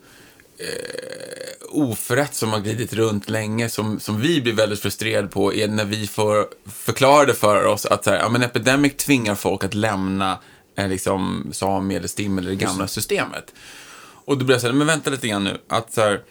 [1.74, 5.86] oförrätt som har glidit runt länge, som, som vi blir väldigt frustrerade på, är när
[5.86, 10.40] vi får förklara för oss att så här, ja, men Epidemic tvingar folk att lämna
[10.78, 13.54] eh, liksom, Sami eller STIM eller det gamla systemet.
[14.26, 16.22] Och då blir jag så här, men vänta lite grann nu, att så här,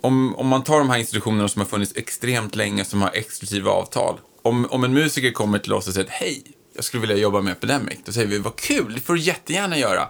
[0.00, 3.70] om, om man tar de här institutionerna som har funnits extremt länge, som har exklusiva
[3.70, 4.20] avtal.
[4.42, 6.42] Om, om en musiker kommer till oss och säger hej,
[6.74, 7.98] jag skulle vilja jobba med Epidemic.
[8.04, 10.08] Då säger vi, vad kul, det får du jättegärna göra.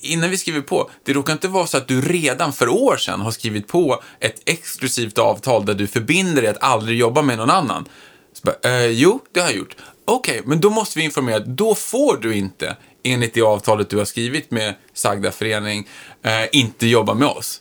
[0.00, 3.20] Innan vi skriver på, det råkar inte vara så att du redan för år sedan
[3.20, 7.50] har skrivit på ett exklusivt avtal där du förbinder dig att aldrig jobba med någon
[7.50, 7.88] annan.
[8.32, 9.76] Så bara, eh, jo, det har jag gjort.
[10.04, 14.04] Okej, men då måste vi informera, då får du inte, enligt det avtalet du har
[14.04, 15.88] skrivit med sagda förening,
[16.22, 17.60] eh, inte jobba med oss.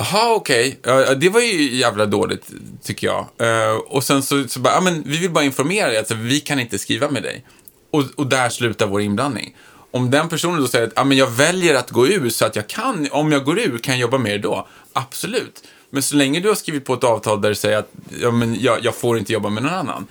[0.00, 0.78] Jaha, okej.
[0.82, 2.50] Ja, det var ju jävla dåligt,
[2.82, 3.26] tycker jag.
[3.42, 6.40] Uh, och sen så, så bara, ja, men vi vill bara informera dig, alltså, vi
[6.40, 7.44] kan inte skriva med dig.
[7.90, 9.56] Och, och där slutar vår inblandning.
[9.90, 12.56] Om den personen då säger att ja, men jag väljer att gå ur så att
[12.56, 14.68] jag kan, om jag går ur, kan jag jobba med er då?
[14.92, 15.62] Absolut.
[15.90, 18.60] Men så länge du har skrivit på ett avtal där du säger att ja, men
[18.60, 20.06] jag, jag får inte jobba med någon annan.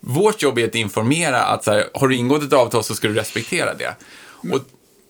[0.00, 3.08] Vårt jobb är att informera att så här, har du ingått ett avtal så ska
[3.08, 3.96] du respektera det.
[4.52, 4.60] Och,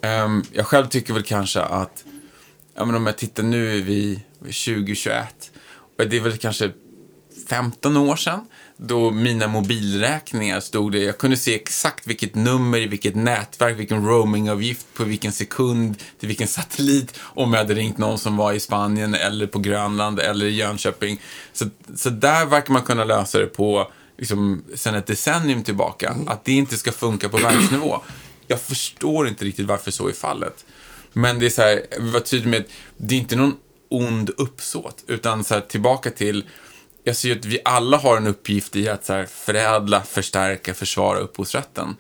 [0.02, 2.04] Um, jag själv tycker väl kanske att,
[2.76, 5.52] ja men om jag tittar nu är vi 2021.
[5.98, 6.72] Och det är väl kanske
[7.48, 8.46] 15 år sedan.
[8.82, 14.06] Då mina mobilräkningar stod det, jag kunde se exakt vilket nummer, i vilket nätverk, vilken
[14.06, 18.60] roamingavgift på vilken sekund, till vilken satellit, om jag hade ringt någon som var i
[18.60, 21.22] Spanien eller på Grönland eller i Jönköping.
[21.54, 21.66] Så,
[21.96, 26.16] så där verkar man kunna lösa det på, liksom, sen ett decennium tillbaka.
[26.28, 28.02] Att det inte ska funka på verksnivå.
[28.48, 30.66] Jag förstår inte riktigt varför så är fallet.
[31.14, 32.64] Men det är så här, var tydlig med,
[32.98, 33.56] det är inte någon
[33.90, 36.44] ond uppsåt, utan så här, tillbaka till
[37.04, 40.74] jag ser ju att vi alla har en uppgift i att så här, förädla, förstärka,
[40.74, 41.96] försvara upphovsrätten.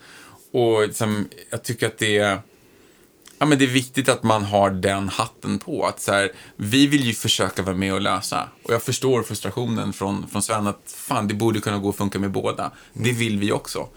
[0.52, 2.39] Och liksom, jag tycker att det är,
[3.39, 5.85] ja, men det är viktigt att man har den hatten på.
[5.85, 8.49] Att så här, vi vill ju försöka vara med och lösa.
[8.63, 12.19] Och jag förstår frustrationen från, från Sven att fan, det borde kunna gå att funka
[12.19, 12.71] med båda.
[12.93, 13.87] Det vill vi också.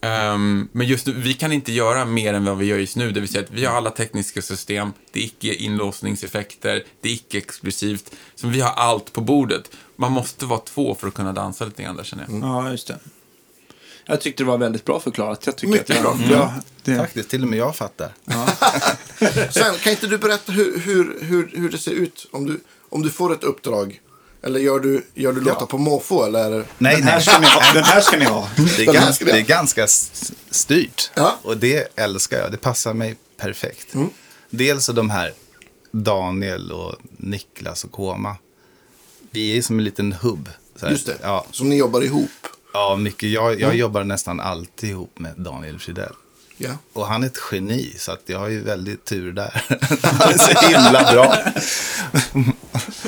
[0.00, 3.10] Ehm, men just nu, vi kan inte göra mer än vad vi gör just nu.
[3.10, 7.12] Det vill säga att vi har alla tekniska system, det är icke inlåsningseffekter, det är
[7.12, 8.14] icke exklusivt.
[8.34, 9.70] Så vi har allt på bordet.
[9.96, 12.40] Man måste vara två för att kunna dansa lite grann där känner jag.
[12.42, 12.98] ja just det.
[14.06, 15.46] Jag tyckte det var väldigt bra förklarat.
[15.46, 16.28] Jag tycker Mycket att bra.
[16.30, 18.14] Ja, det, Faktiskt, till och med jag fattar.
[19.50, 23.02] Sen, kan inte du berätta hur, hur, hur, hur det ser ut om du, om
[23.02, 24.00] du får ett uppdrag?
[24.42, 26.24] Eller gör du, gör du låtar på måfå?
[26.24, 26.64] Eller?
[26.78, 27.22] Nej, den, här nej.
[27.22, 27.60] ska ni ha.
[27.74, 28.48] den här ska ni ha.
[28.76, 29.86] Det är, ganska, det är ganska
[30.50, 31.10] styrt.
[31.14, 31.38] Ja.
[31.42, 32.52] Och det älskar jag.
[32.52, 33.94] Det passar mig perfekt.
[34.50, 35.32] Dels är de här
[35.90, 38.36] Daniel och Niklas och Koma.
[39.30, 40.48] Vi är som en liten hubb.
[41.22, 42.30] Ja, Som ni jobbar ihop.
[42.72, 43.30] Ja mycket.
[43.30, 46.12] Jag, jag jobbar nästan alltid ihop med Daniel Fridell.
[46.56, 46.70] Ja.
[46.92, 49.64] Och han är ett geni, så att jag har ju väldigt tur där.
[50.02, 51.36] han är så himla bra.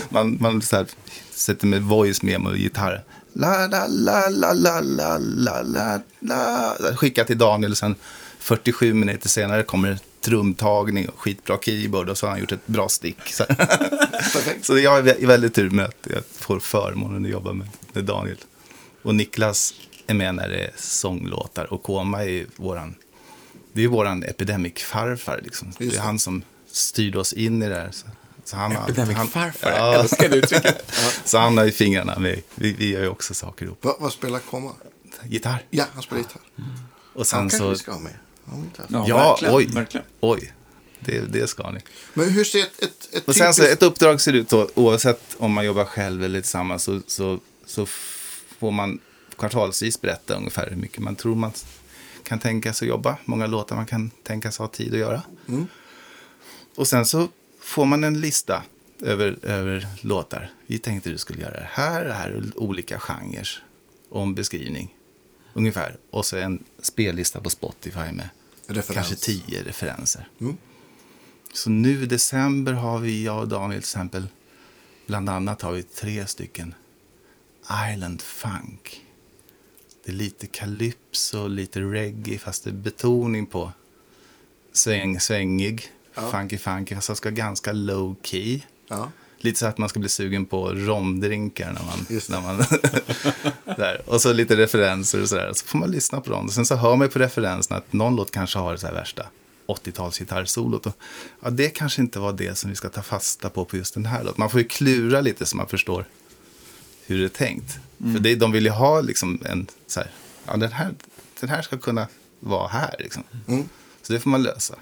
[0.09, 0.87] man man så här,
[1.31, 3.05] sätter med voice memo och gitarr.
[3.33, 6.77] La, la, la, la, la, la, la, la, la.
[6.97, 7.95] Skickar till Daniel och sen
[8.39, 12.89] 47 minuter senare kommer trumtagning och skitbra keyboard och så har han gjort ett bra
[12.89, 13.19] stick.
[14.33, 17.69] Så, så jag är vä- väldigt tur med att jag får förmånen att jobba med,
[17.93, 18.37] med Daniel.
[19.03, 19.75] Och Niklas
[20.07, 22.95] är med när det är sånglåtar och Koma är ju våran
[23.73, 25.41] det är våran epidemic-farfar.
[25.45, 25.73] Liksom.
[25.79, 27.91] Det är han som styrde oss in i det här.
[27.93, 28.07] Så,
[28.45, 29.93] så han har- Epidemic han- farfar, Ja.
[29.93, 30.93] jag älskar det uttrycket.
[31.25, 32.43] Så han har ju fingrarna med.
[32.55, 33.85] Vi, vi gör ju också saker ihop.
[33.85, 34.73] Va, vad spelar Komma?
[35.25, 35.65] Gitarr.
[35.71, 36.43] Ja, han spelar gitarr.
[36.57, 37.69] Och Han sen kanske så...
[37.71, 38.13] vi ska ha med.
[38.45, 38.53] Ja.
[38.89, 39.67] Ja, Ja, verkligen, oj.
[39.67, 40.07] verkligen.
[40.21, 40.53] Oj.
[41.01, 41.81] Det, det ska ni.
[42.15, 45.23] Men hur ser ett, ett, ett Och sen så, ett uppdrag ser ut då, oavsett
[45.39, 47.87] om man jobbar själv eller tillsammans, så, så, så
[48.63, 48.99] får man
[49.37, 51.53] kvartalsvis berätta ungefär hur mycket man tror man
[52.23, 55.23] kan tänka sig jobba, många låtar man kan tänka sig ha tid att göra.
[56.77, 57.29] Och sen så
[57.61, 58.63] får man en lista
[59.01, 60.51] över, över låtar.
[60.67, 63.49] Vi tänkte du skulle göra det här, det här och olika genrer.
[64.09, 64.95] Och en beskrivning,
[65.55, 65.97] ungefär.
[66.11, 68.29] Och så en spellista på Spotify med
[68.67, 68.95] Referens.
[68.95, 70.29] kanske tio referenser.
[70.41, 70.57] Mm.
[71.53, 74.27] Så nu i december har vi, jag och Daniel till exempel,
[75.07, 76.75] bland annat har vi tre stycken
[77.93, 79.01] Island Funk.
[80.05, 83.73] Det är lite calypso, lite reggae, fast det är betoning på
[84.73, 86.31] sväng, svängig, Ja.
[86.31, 88.61] funky funky, fast det ska ganska low key.
[88.89, 89.11] Ja.
[89.39, 92.07] Lite så att man ska bli sugen på romdrinkar när man...
[92.29, 92.65] När man
[93.77, 94.03] där.
[94.07, 95.53] Och så lite referenser och sådär.
[95.55, 96.47] Så får man lyssna på dem.
[96.47, 98.87] Och sen så hör man ju på referenserna att någon låt kanske har det så
[98.87, 99.27] här värsta
[99.67, 100.87] 80-talsgitarrsolot.
[100.87, 100.97] Och,
[101.43, 104.07] ja, det kanske inte var det som vi ska ta fasta på på just den
[104.07, 104.35] här låten.
[104.39, 106.05] Man får ju klura lite så man förstår
[107.07, 107.79] hur det är tänkt.
[107.99, 110.11] För det, de vill ju ha liksom en så här,
[110.47, 110.95] ja den här,
[111.41, 112.07] den här ska kunna
[112.41, 113.23] vara här liksom.
[113.49, 113.69] Mm.
[114.03, 114.75] Så det får man lösa.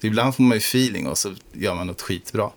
[0.00, 2.50] Så ibland får man ju feeling och så gör man något skitbra.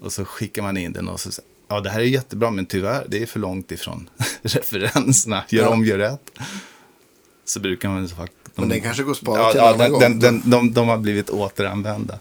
[0.00, 2.66] Och så skickar man in den och så säger ja det här är jättebra men
[2.66, 4.10] tyvärr det är för långt ifrån
[4.42, 5.44] referenserna.
[5.48, 5.68] Gör Ja.
[5.68, 6.30] om, gör rätt.
[7.44, 9.98] Så brukar man så fakt- Men den kanske går att spara ja, till ja, den,
[10.00, 12.18] den, den, de, de har blivit återanvända.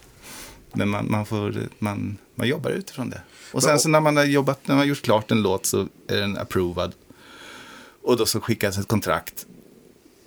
[0.73, 3.21] Men man, man, får, man, man jobbar utifrån det.
[3.51, 5.87] Och sen så när man har jobbat, när man har gjort klart en låt så
[6.07, 6.93] är den approvad.
[8.03, 9.45] Och då så skickas ett kontrakt.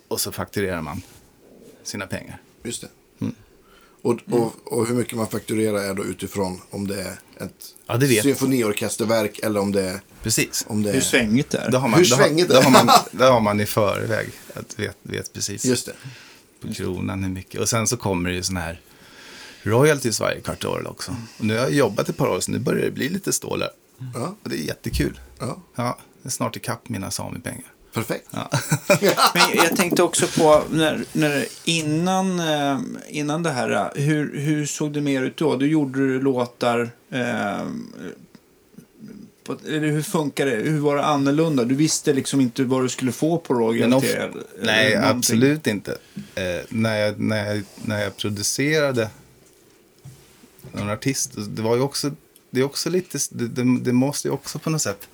[0.07, 1.01] Och så fakturerar man
[1.83, 2.41] sina pengar.
[2.63, 2.87] Just det.
[3.21, 3.35] Mm.
[4.01, 7.11] Och, och, och hur mycket man fakturerar är då utifrån om det är
[7.45, 9.99] ett Ja, det vet- symfoniorkesterverk eller om det är...
[10.23, 10.65] Precis.
[10.67, 11.71] Om det Hur är svängigt det är.
[11.71, 12.63] Då har man, Hur svängigt det?
[12.63, 14.29] har man, då har man i förväg.
[14.53, 15.93] Att vet, vet precis Just det.
[16.61, 17.61] på kronan hur mycket.
[17.61, 18.81] Och sen så kommer det ju sån här
[19.65, 21.15] royalties varje kvartal också.
[21.37, 23.69] Och nu har jag jobbat ett par år så nu börjar det bli lite stålar.
[24.13, 25.19] Ja, Och det är jättekul.
[25.39, 25.57] ja.
[25.75, 27.71] Ja, det är snart ikapp mina samipengar.
[27.93, 28.27] Perfekt.
[28.31, 28.49] Ja.
[29.33, 34.93] Men jag tänkte också på, när, när, innan, eh, innan det här, hur, hur såg
[34.93, 35.55] det mer ut då?
[35.55, 37.67] Då gjorde du låtar, eh,
[39.43, 40.55] på, eller hur funkar det?
[40.55, 41.63] Hur var det annorlunda?
[41.63, 44.07] Du visste liksom inte vad du skulle få på Men royalty?
[44.61, 45.17] nej, någonting?
[45.17, 45.97] absolut inte.
[46.35, 49.09] Eh, när, jag, när, jag, när jag producerade
[50.73, 52.11] någon artist, det var ju också,
[52.49, 55.07] det är också lite, det, det, måste ju också på något sätt,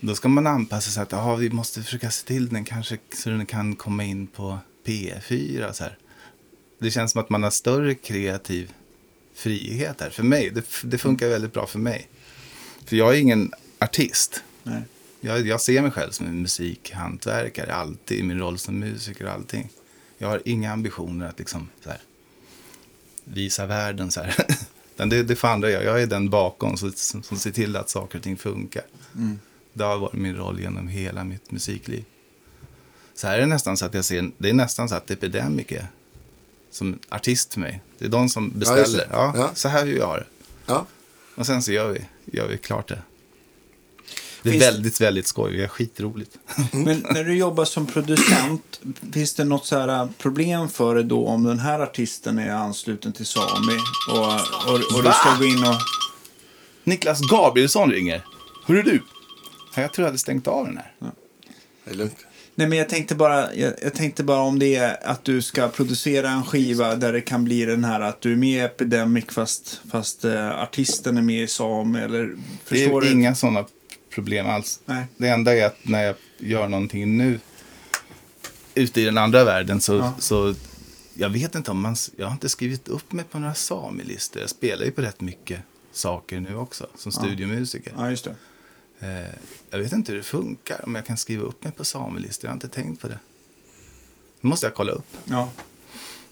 [0.00, 3.30] då ska man anpassa sig att aha, vi måste försöka se till den kanske så
[3.30, 5.98] den kan komma in på P4 så här.
[6.78, 8.72] Det känns som att man har större kreativ
[9.34, 10.10] frihet här.
[10.10, 12.08] För mig, det, det funkar väldigt bra för mig.
[12.84, 14.42] För jag är ingen artist.
[14.62, 14.82] Nej.
[15.20, 19.32] Jag, jag ser mig själv som en musikhantverkare, alltid i min roll som musiker och
[19.32, 19.68] allting.
[20.18, 22.00] Jag har inga ambitioner att liksom så här,
[23.26, 24.34] visa världen så här.
[24.96, 25.84] Det, det får andra göra.
[25.84, 28.82] Jag är den bakom som, som, ser till att saker och ting funkar.
[29.72, 32.04] Det har varit min roll genom hela mitt musikliv.
[33.14, 35.66] Så här är det nästan så att jag ser, det är nästan så att Epidemic
[35.68, 35.86] är
[36.70, 37.82] som artist för mig.
[37.98, 39.08] Det är de som beställer.
[39.10, 39.50] Ja, Ja.
[39.54, 40.26] Så här vill jag ha det.
[40.66, 40.86] Ja.
[41.34, 43.02] Och sen så gör vi, gör vi klart det.
[44.46, 45.56] Det är Finns- väldigt, väldigt skoj.
[45.56, 46.30] Det är skitroligt.
[46.72, 48.80] Men när du jobbar som producent,
[49.12, 53.12] finns det något så här problem för dig då om den här artisten är ansluten
[53.12, 53.78] till Sami
[54.10, 54.24] och,
[54.72, 55.74] och, och du ska gå in och...
[56.84, 58.24] Niklas Gabrielsson ringer.
[58.66, 59.02] Hörru du?
[59.74, 60.92] Ja, Jag tror jag hade stängt av den här.
[61.84, 62.16] Det är lugnt.
[62.54, 65.68] Nej, men jag tänkte, bara, jag, jag tänkte bara om det är att du ska
[65.68, 69.24] producera en skiva där det kan bli den här att du är med i Epidemic
[69.28, 73.12] fast, fast eh, artisten är med i Sami eller Det förstår är du?
[73.12, 73.64] inga sådana
[74.16, 74.80] problem alls.
[74.84, 75.04] Nej.
[75.16, 77.40] Det enda är att när jag gör någonting nu
[78.74, 80.14] ute i den andra världen så, Ja.
[80.18, 80.54] så
[81.14, 84.40] jag vet inte om man, jag har inte skrivit upp mig på några samilistor.
[84.40, 85.60] Jag spelar ju på rätt mycket
[85.92, 87.92] saker nu också som studiomusiker.
[87.96, 88.34] Ja, just det.
[89.00, 89.34] Eh,
[89.70, 92.48] jag vet inte hur det funkar, om jag kan skriva upp mig på samelistor.
[92.48, 93.18] Jag har inte tänkt på det.
[94.40, 95.06] Det måste jag kolla upp.
[95.24, 95.50] Ja.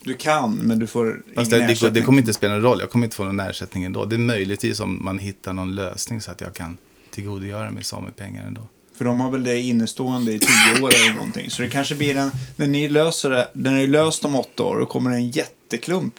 [0.03, 1.95] Du kan, men du får Fast ingen det, det, ersättning.
[1.95, 2.81] det kommer inte spela någon roll.
[2.81, 4.05] Jag kommer inte få någon ersättning ändå.
[4.05, 6.77] Det är möjligtvis om man hittar någon lösning så att jag kan
[7.15, 8.69] tillgodogöra mig samepengar ändå.
[8.99, 11.51] För de har väl det innestående i tio år eller någonting.
[11.51, 14.79] Så det kanske blir en, när ni löser det, när ni löst om åtta år,
[14.79, 16.15] då kommer det en jätteklump.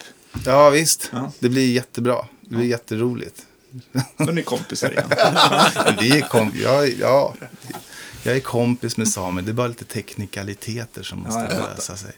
[0.46, 1.10] Ja, visst.
[1.14, 1.32] Ja.
[1.39, 2.26] Det blir jättebra.
[2.41, 3.46] Det blir jätteroligt.
[4.18, 5.10] Då är ni kompisar igen.
[6.00, 7.34] Vi är komp- jag, ja,
[8.24, 9.41] jag är kompis med samer.
[9.41, 12.12] Det är bara lite teknikaliteter som måste Ja, lösa sig.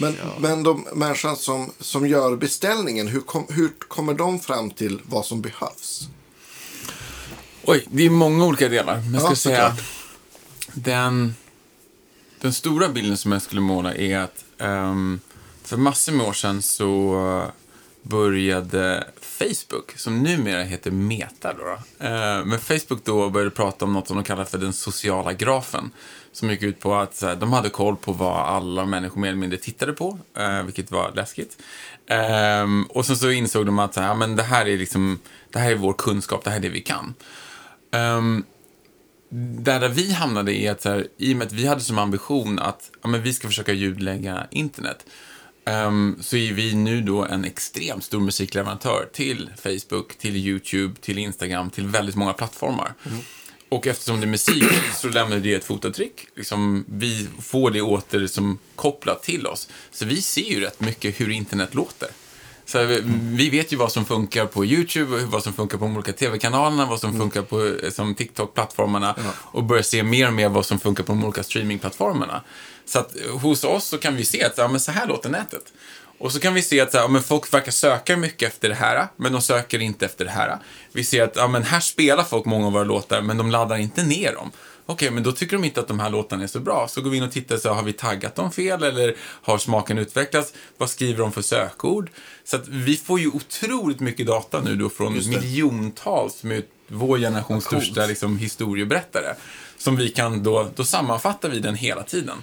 [0.00, 5.00] Men, men de människan som, som gör beställningen, hur, kom, hur kommer de fram till
[5.04, 6.08] vad som behövs?
[7.66, 8.94] Oj, det är många olika delar.
[8.94, 9.76] Men jag Ja, skulle säga
[10.74, 11.34] den,
[12.40, 15.20] den stora bilden som jag skulle måla är att ehm,
[15.64, 17.50] för massor med år sedan så
[18.02, 22.06] började Facebook, som numera heter Meta, då, då.
[22.06, 25.90] Eh, men Facebook då började prata om något som de kallar för den sociala grafen.
[26.32, 29.38] Som gick ut på att här, de hade koll på vad alla människor mer eller
[29.38, 31.58] mindre tittade på, eh, vilket var läskigt.
[32.08, 35.18] Ehm, och sen så insåg de att så här, ja, men det, här är liksom,
[35.50, 37.14] det här är vår kunskap, det här är det vi kan.
[37.96, 38.44] Ehm,
[39.58, 42.90] där, vi hamnade är att här, i och med att vi hade som ambition att
[43.02, 45.06] ja, men vi ska försöka ljudlägga internet
[45.64, 51.18] ehm, så är vi nu då en extremt stor musikleverantör till Facebook, till YouTube, till
[51.18, 52.94] Instagram, till väldigt många plattformar.
[53.68, 56.26] Och eftersom det är musik så lämnar det ett fotavtryck.
[56.34, 59.68] Liksom, vi får det åter som kopplat till oss.
[59.90, 62.08] Så vi ser ju rätt mycket hur internet låter.
[62.66, 63.02] Så vi,
[63.36, 66.86] vi vet ju vad som funkar på YouTube, vad som funkar på de olika tv-kanalerna,
[66.86, 69.14] vad som funkar på som TikTok-plattformarna
[69.52, 72.42] och börjar se mer och mer vad som funkar på de olika streamingplattformarna.
[72.86, 75.72] Så att hos oss så kan vi se att ja, men så här låter nätet.
[76.18, 78.68] Och så kan vi se att så här, ja, men folk verkar söka mycket efter
[78.68, 80.58] det här, men de söker inte efter det här.
[80.92, 83.76] Vi ser att ja, men här spelar folk många av våra låtar, men de laddar
[83.76, 84.50] inte ner dem.
[84.86, 86.88] Okej, men då tycker de inte att de här låtarna är så bra.
[86.88, 89.98] Så går vi in och tittar, så har vi taggat dem fel eller har smaken
[89.98, 90.52] utvecklats?
[90.78, 92.10] Vad skriver de för sökord?
[92.44, 97.64] Så att vi får ju otroligt mycket data nu då från miljontals med vår generations
[97.64, 99.34] största liksom, historieberättare.
[99.78, 102.38] Som vi kan då, då sammanfattar vi den hela tiden.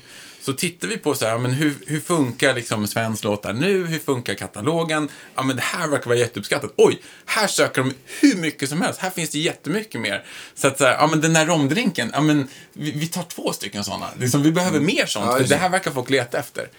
[0.45, 3.85] Så tittar vi på så här, men hur, hur funkar liksom svensk låtar nu?
[3.85, 5.09] Hur funkar katalogen?
[5.35, 6.73] Ja, men det här verkar vara jätteuppskattat.
[6.77, 8.99] Oj, här söker de hur mycket som helst.
[8.99, 10.25] Här finns det jättemycket mer.
[10.55, 13.53] Så att så här, ja men den här romdrinken, ja men vi, vi tar två
[13.53, 14.07] stycken sådana.
[14.19, 16.69] Liksom, vi behöver mer sånt, Ja, för det här verkar folk leta efter.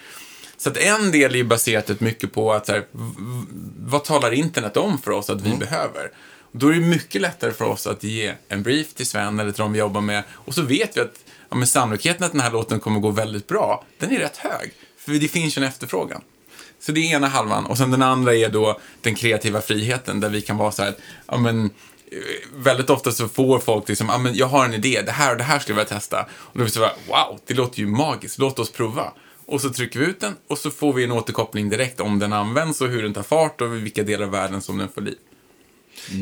[0.57, 2.85] Så att en del är baserat mycket på att så här,
[3.79, 6.11] vad talar internet om för oss att vi behöver?
[6.53, 9.53] Och Då är det mycket lättare för oss att ge en brief till Sven eller
[9.53, 10.23] till de vi jobbar med.
[10.31, 11.24] Och så vet vi att
[11.55, 14.73] ja, men sannolikheten att den här låten kommer gå väldigt bra, den är rätt hög.
[14.99, 16.23] För det finns ju en efterfrågan.
[16.81, 17.67] Så det är ena halvan.
[17.67, 20.95] Och sen den andra är då den kreativa friheten där vi kan vara så här,
[21.27, 22.19] ja men eh,
[22.57, 25.39] väldigt ofta så får folk liksom, ja men jag har en idé, det här och
[25.39, 26.23] det här skulle jag vilja testa.
[26.23, 29.13] Och då blir det så här, wow, det låter ju magiskt, låt oss prova.
[29.47, 32.33] Och så trycker vi ut den och så får vi en återkoppling direkt om den
[32.33, 35.19] används och hur den tar fart och vilka delar av världen som den får liv.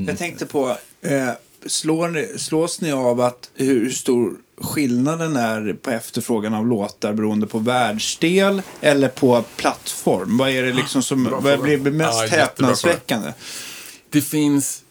[0.07, 1.29] Jag tänkte på, eh,
[1.67, 7.59] slår slås ni av att hur, stor skillnaden är på efterfrågan av låtar beroende på
[7.59, 10.39] världsdel eller på plattform?
[10.39, 13.33] Vad är det liksom som vad blir mest Ja, häpnadsväckande?
[14.11, 14.83] Det finns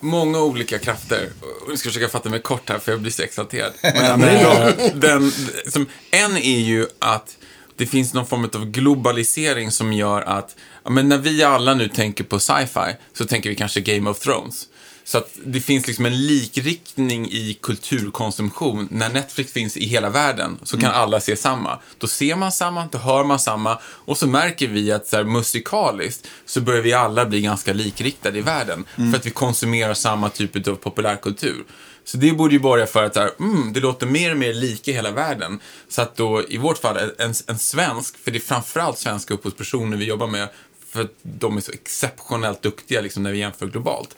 [0.00, 1.30] många olika krafter.
[1.68, 3.72] Jag ska försöka fatta mig kort här för jag blir så exalterad.
[3.82, 5.32] Men, eh, den,
[5.68, 7.36] som, en är ju att
[7.76, 11.88] det finns någon form av globalisering som gör att ja, men när vi alla nu
[11.88, 14.66] tänker på sci-fi så tänker vi kanske Game of Thrones.
[15.06, 18.88] Så att det finns liksom en likriktning i kulturkonsumtion.
[18.90, 21.78] När Netflix finns i hela världen så kan alla se samma.
[21.98, 25.24] Då ser man samma, då hör man samma och så märker vi att så här,
[25.24, 28.84] musikaliskt så börjar vi alla bli ganska likriktade i världen.
[28.94, 31.64] För att vi konsumerar samma typ av populärkultur.
[32.04, 34.54] Så det borde ju borga för att så här, mm, det låter mer och mer
[34.54, 35.60] lika i hela världen.
[35.88, 39.96] Så att då, i vårt fall, en, en svensk, för det är framförallt svenska upphovspersoner
[39.96, 40.48] vi jobbar med,
[40.90, 44.16] för att de är så exceptionellt duktiga liksom, när vi jämför globalt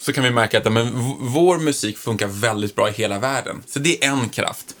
[0.00, 0.90] så kan vi märka att men,
[1.20, 3.62] vår musik funkar väldigt bra i hela världen.
[3.66, 4.76] Så det är en kraft.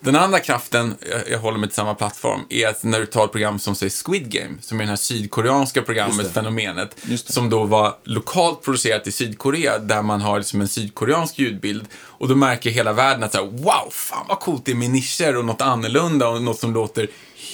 [0.00, 3.24] Den andra kraften, jag, jag håller mig till samma plattform, är att när du tar
[3.24, 7.64] ett program som säger Squid Game, som är det här sydkoreanska programmet, fenomenet, som då
[7.64, 11.86] var lokalt producerat i Sydkorea, där man har liksom en sydkoreansk ljudbild.
[11.94, 14.90] Och då märker hela världen att så här, wow, fan vad coolt det är med
[14.90, 17.08] nischer och något annorlunda och något som låter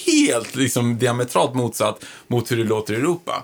[0.05, 3.43] helt liksom diametralt motsatt mot hur det låter i Europa.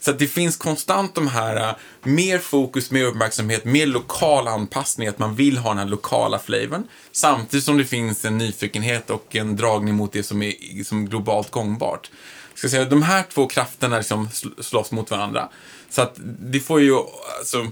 [0.00, 5.08] Så att det finns konstant de här, äh, mer fokus, mer uppmärksamhet, mer lokal anpassning,
[5.08, 6.88] att man vill ha den här lokala flavorn.
[7.12, 11.50] Samtidigt som det finns en nyfikenhet och en dragning mot det som är som globalt
[11.50, 12.10] gångbart.
[12.50, 14.28] Jag ska säga, de här två krafterna liksom
[14.60, 15.48] slåss mot varandra.
[15.90, 16.94] Så att det får ju,
[17.38, 17.66] alltså,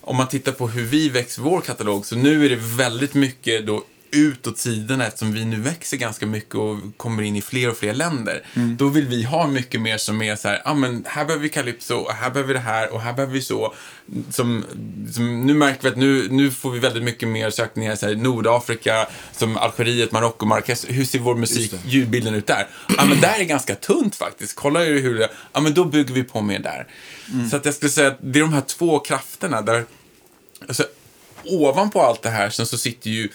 [0.00, 3.66] om man tittar på hur vi växer vår katalog, så nu är det väldigt mycket
[3.66, 7.76] då utåt sidorna eftersom vi nu växer ganska mycket och kommer in i fler och
[7.76, 8.42] fler länder.
[8.78, 11.48] Då vill vi ha mycket mer som är så här, ah, men här behöver vi
[11.48, 13.74] Calypso, och här behöver vi det här och här behöver vi så.
[14.30, 14.64] Som,
[15.12, 18.14] som nu märker vi att nu, nu får vi väldigt mycket mer sökningar, så här,
[18.14, 20.86] Nordafrika, som Algeriet, Marocko, Marrakesh.
[20.88, 22.66] Hur ser vår musik, ljudbilden ut där?
[22.96, 24.56] Ja men där är ganska tunt faktiskt.
[24.56, 26.86] Kolla ju hur det, ja men då bygger vi på mer där.
[27.50, 29.84] Så att jag skulle säga att det är de här två krafterna där,
[30.68, 30.86] alltså
[31.44, 33.28] ovanpå allt det här sen så sitter ju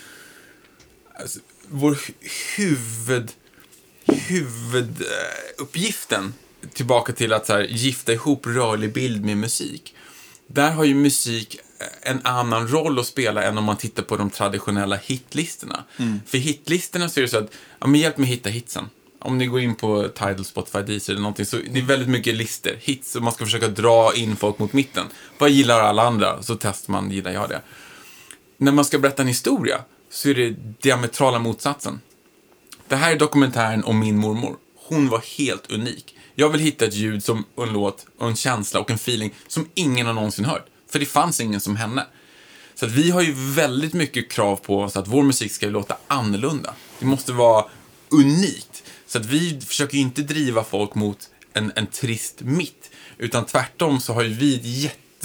[1.19, 1.39] alltså,
[1.69, 2.13] vår hu-
[2.55, 3.31] huvud,
[4.05, 6.33] huvuduppgiften
[6.73, 9.95] tillbaka till att så här, gifta ihop rörlig bild med musik.
[10.47, 14.17] Där har ju musik eh, en annan roll att spela än om man tittar på
[14.17, 15.83] de traditionella hitlistorna.
[16.25, 18.89] För hitlistorna så är det så att, ja men hjälp mig hitta hitsen.
[19.19, 22.35] Om ni går in på Tidal, Spotify, Deezer eller någonting, så det är väldigt mycket
[22.35, 25.05] lister, hits, och man ska försöka dra in folk mot mitten.
[25.37, 26.43] Vad gillar alla andra?
[26.43, 27.61] Så testar man, gillar jag det?
[28.59, 32.01] när man ska berätta en historia så är det diametrala motsatsen.
[32.87, 34.57] Det här är dokumentären om min mormor.
[34.75, 36.15] Hon var helt unik.
[36.35, 40.07] Jag vill hitta ett ljud som en låt en känsla och en feeling som ingen
[40.07, 40.65] har någonsin hört.
[40.89, 42.05] För det fanns ingen som henne.
[42.75, 45.97] Så att vi har ju väldigt mycket krav på oss att vår musik ska låta
[46.07, 46.73] annorlunda.
[46.99, 47.65] Det måste vara
[48.09, 48.83] unikt.
[49.07, 52.91] Så att vi försöker inte driva folk mot en, en trist mitt.
[53.17, 54.65] Utan tvärtom så har ju vi ett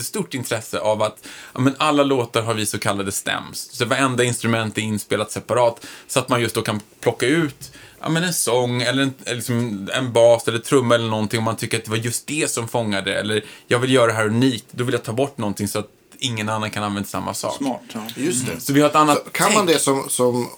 [0.03, 3.70] jättestort intresse av att ja, men alla låtar har vi så kallade stems.
[3.72, 5.86] Så varenda instrument är inspelat separat.
[6.09, 9.88] Så att man just då kan plocka ut ja, men en sång eller en, liksom
[9.94, 12.68] en bas eller trumma eller någonting om man tycker att det var just det som
[12.68, 13.20] fångade.
[13.20, 14.66] Eller jag vill göra det här unikt.
[14.70, 15.88] Då vill jag ta bort någonting så att
[16.18, 17.57] ingen annan kan använda samma sak.
[17.57, 17.82] Smart.
[17.92, 18.00] Ja.
[18.16, 18.61] Just det.
[18.61, 20.48] Så vi har ett annat Så kan man det som, som,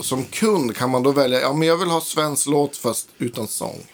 [0.00, 3.48] som kund, kan man då välja, ja men jag vill ha svensk låt fast utan
[3.48, 3.86] sång.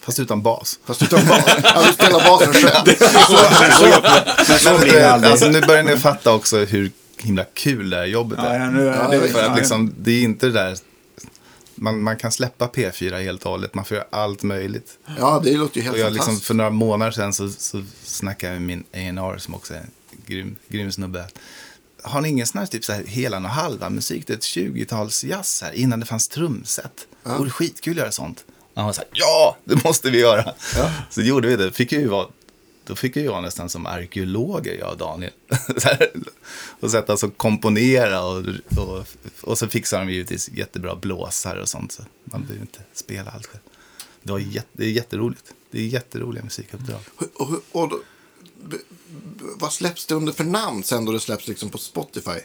[0.00, 0.78] Fast utan bas.
[0.84, 1.42] Fast utan bas.
[1.64, 2.94] Jag vill spela basen själv.
[4.48, 5.32] Men så blir det aldrig.
[5.32, 8.60] Alltså, nu börjar ni fatta också hur himla kul det här jobbet Ja, är.
[8.60, 10.76] ja, nu, Ja, det, För ja, att liksom, det är inte det där...
[11.74, 13.74] Man, man kan släppa P4 helt och hållet.
[13.74, 14.98] Man får göra allt möjligt.
[15.18, 18.52] Ja, det låter ju helt Och jag liksom, för några månader sedan så, så snackade
[18.52, 19.90] jag med min A&R som också är en
[20.26, 21.26] grym, grym snubbe.
[22.02, 24.26] Har ni ingen sån här typ så här helan och halva musik?
[24.26, 26.92] Det är ett 20-tals jazz här innan det fanns trumset.
[27.24, 28.44] Det vore skitkul att göra sånt.
[28.74, 30.54] Och han var ja, det måste vi göra.
[31.10, 31.72] Så gjorde vi det.
[31.72, 32.26] Fick jag ju vara,
[32.84, 35.32] då fick jag ju vara nästan som arkeologer, jag och Daniel.
[36.80, 38.44] Och sätta oss och komponera och,
[38.76, 39.06] och,
[39.42, 41.92] och så fixade de givetvis jättebra blåsare och sånt.
[41.92, 43.62] Så man behöver inte spela allt själv.
[44.22, 45.54] Det, var jätte, det är jätteroligt.
[45.70, 47.00] Det är jätteroliga musikuppdrag.
[47.16, 47.92] Och, och, och
[49.54, 52.40] vad släpps det under för namn sen då det släpps liksom på Spotify?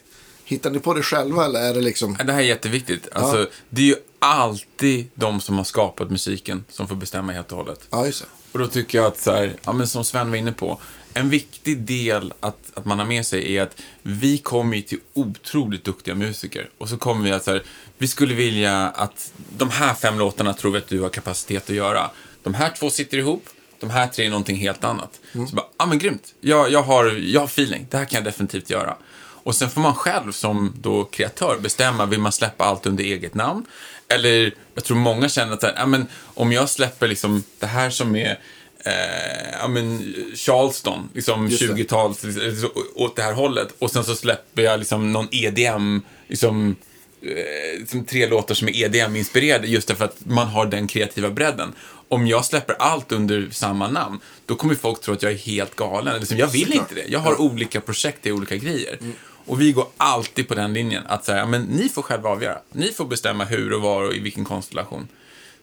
[0.45, 2.17] Hittar ni på det själva eller är det liksom?
[2.25, 3.07] Det här är jätteviktigt.
[3.13, 7.57] Alltså, Det är ju alltid de som har skapat musiken som får bestämma helt och
[7.57, 7.87] hållet.
[7.89, 8.27] Ja, just det.
[8.51, 10.79] Och då tycker jag att, så här, ja, men som Sven var inne på,
[11.13, 14.99] en viktig del att, att man har med sig är att vi kommer ju till
[15.13, 16.69] otroligt duktiga musiker.
[16.77, 17.63] Och så kommer vi att så här,
[17.97, 21.75] vi skulle vilja att de här fem låtarna tror vi att du har kapacitet att
[21.75, 22.09] göra.
[22.43, 23.45] De här två sitter ihop,
[23.79, 25.19] de här tre är någonting helt annat.
[25.33, 28.23] Så bara, ja men grymt, jag, jag, har, jag har feeling, det här kan jag
[28.23, 28.97] definitivt göra.
[29.45, 33.33] Och sen får man själv som då kreatör bestämma, vill man släppa allt under eget
[33.33, 33.65] namn?
[34.07, 38.15] Eller, jag tror många känner att här, men, om jag släpper liksom det här som
[38.15, 38.39] är
[38.85, 41.73] eh, ja, men Charleston, liksom Just det.
[41.73, 43.67] 20-tals, liksom, åt det här hållet.
[43.79, 46.75] Och sen så släpper jag liksom någon EDM, liksom,
[47.21, 51.73] eh, liksom tre låtar som är EDM-inspirerade just därför att man har den kreativa bredden.
[52.07, 55.75] Om jag släpper allt under samma namn, då kommer folk tro att jag är helt
[55.75, 56.19] galen.
[56.19, 57.05] Liksom, jag vill inte det.
[57.07, 58.99] Jag har olika projekt i olika grejer.
[59.45, 62.57] Och vi går alltid på den linjen, att säga, men ni får själva avgöra.
[62.71, 65.07] Ni får bestämma hur och var och i vilken konstellation.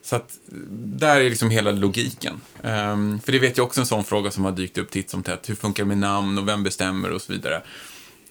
[0.03, 0.39] Så att
[0.71, 2.41] där är liksom hela logiken.
[2.63, 5.23] Um, för det vet jag också en sån fråga som har dykt upp titt som
[5.23, 5.49] tätt.
[5.49, 7.63] Hur funkar det med namn och vem bestämmer och så vidare.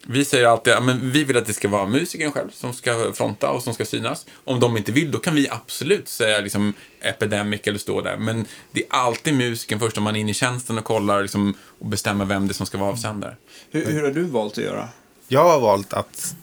[0.08, 3.50] Vi säger alltid att vi vill att det ska vara musikern själv som ska fronta
[3.50, 4.26] och som ska synas.
[4.44, 8.18] Om de inte vill, då kan vi absolut säga liksom Epidemic eller stå där.
[8.18, 11.54] Men det är alltid musikern först om man är inne i tjänsten och kollar liksom,
[11.80, 13.36] och bestämmer vem det är som ska vara avsändare.
[13.72, 14.90] hur, hur har du valt att göra?
[15.34, 16.36] Jag har valt att,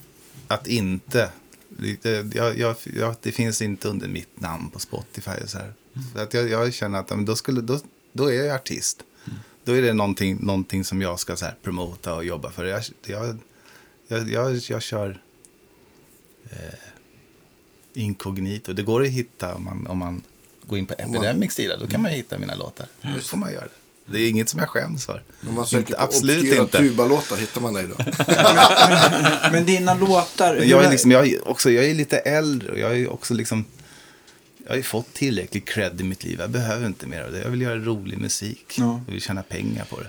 [0.47, 1.31] att inte...
[1.69, 5.31] det- Jag, jag, jag, det finns inte under mitt namn på Spotify.
[5.47, 5.73] Så här.
[6.15, 7.81] För att jag, jag känner att men då, skulle, då,
[8.13, 9.03] då är jag artist.
[9.65, 12.65] Då är det någonting, någonting som jag ska så här, promota och jobba för.
[12.65, 13.39] Jag, jag,
[14.09, 15.23] jag, jag, jag kör
[16.51, 16.57] eh,
[17.95, 18.73] inkognito.
[18.73, 20.23] Det går att hitta om man, om man
[20.67, 21.77] går in på Epidemics sida.
[21.77, 22.87] Då kan man hitta mina låtar.
[23.03, 23.71] Då får man göra det.
[24.13, 25.23] Det är inget som jag skäms för.
[25.49, 26.79] Om man söker Inte, på absolut inte.
[26.79, 28.05] tubalåtar hittar man dig då.
[29.53, 30.55] Men dina låtar...
[30.57, 33.35] Men jag är, liksom, jag, är också, jag är lite äldre och jag är också
[33.35, 33.65] liksom...
[34.65, 36.37] jag har ju fått tillräcklig cred i mitt liv.
[36.41, 37.39] Jag behöver inte mer av det.
[37.43, 38.75] Jag vill göra rolig musik.
[38.79, 39.01] Ja.
[39.07, 40.09] Jag vill tjäna pengar på det.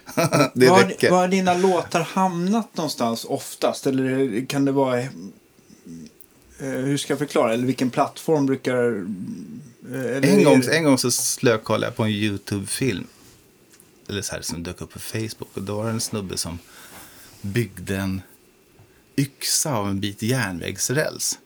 [0.55, 1.11] det var, räcker.
[1.11, 3.87] var har dina låtar hamnat någonstans oftast?
[3.87, 4.99] Eller kan det vara...
[4.99, 5.05] Eh,
[6.59, 7.53] hur ska jag förklara?
[7.53, 9.05] Eller vilken plattform brukar...
[9.93, 13.07] eh, Eller En gång, en gång så slökollade jag på en YouTube-film.
[14.09, 15.49] Eller så här som dök upp på Facebook.
[15.53, 16.59] Och då var det en snubbe som
[17.41, 18.21] byggde en
[19.17, 21.39] yxa av en bit järnvägsräls.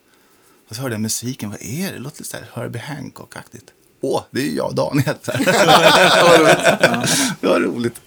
[0.69, 1.49] Och så hörde jag musiken.
[1.49, 1.93] Vad är det?
[1.93, 3.71] Det låter så här Herbie Hancock-aktigt.
[4.01, 5.15] Åh, det är jag och Daniel.
[7.41, 8.01] Det var roligt.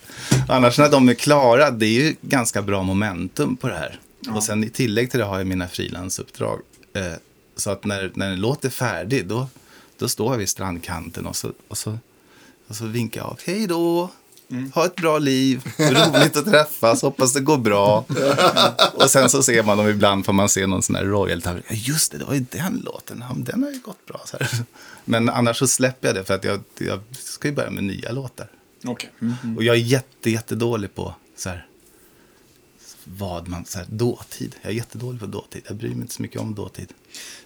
[0.49, 4.01] Annars när de är klara, det är ju ganska bra momentum på det här.
[4.35, 6.61] Och sen i tillägg till det har jag mina frilansuppdrag.
[6.93, 7.13] Eh,
[7.57, 9.49] så att när, när en låt är färdig, då,
[9.99, 11.99] då står jag vid strandkanten och så, och så,
[12.69, 13.39] och så vinkar jag av.
[13.45, 14.11] Hej då!
[14.75, 18.05] Ha ett bra liv, roligt att träffas, hoppas det går bra.
[18.95, 21.55] och sen så ser man dem ibland, får man se någon sån här royal ja,
[21.71, 24.21] Just det, det var ju den låten, den har ju gått bra.
[24.25, 24.51] Så här.
[25.05, 28.13] Men annars så släpper jag det för att jag, jag ska ju börja med nya
[28.13, 28.51] låtar.
[28.85, 29.11] Okej.
[29.21, 29.57] Mm.
[29.57, 31.67] Och jag är jätte, jättedålig på så här,
[33.05, 34.55] vad man, så här, dåtid.
[34.63, 35.63] Jag är jättedålig på dåtid.
[35.67, 36.93] Jag bryr mig inte så mycket om dåtid.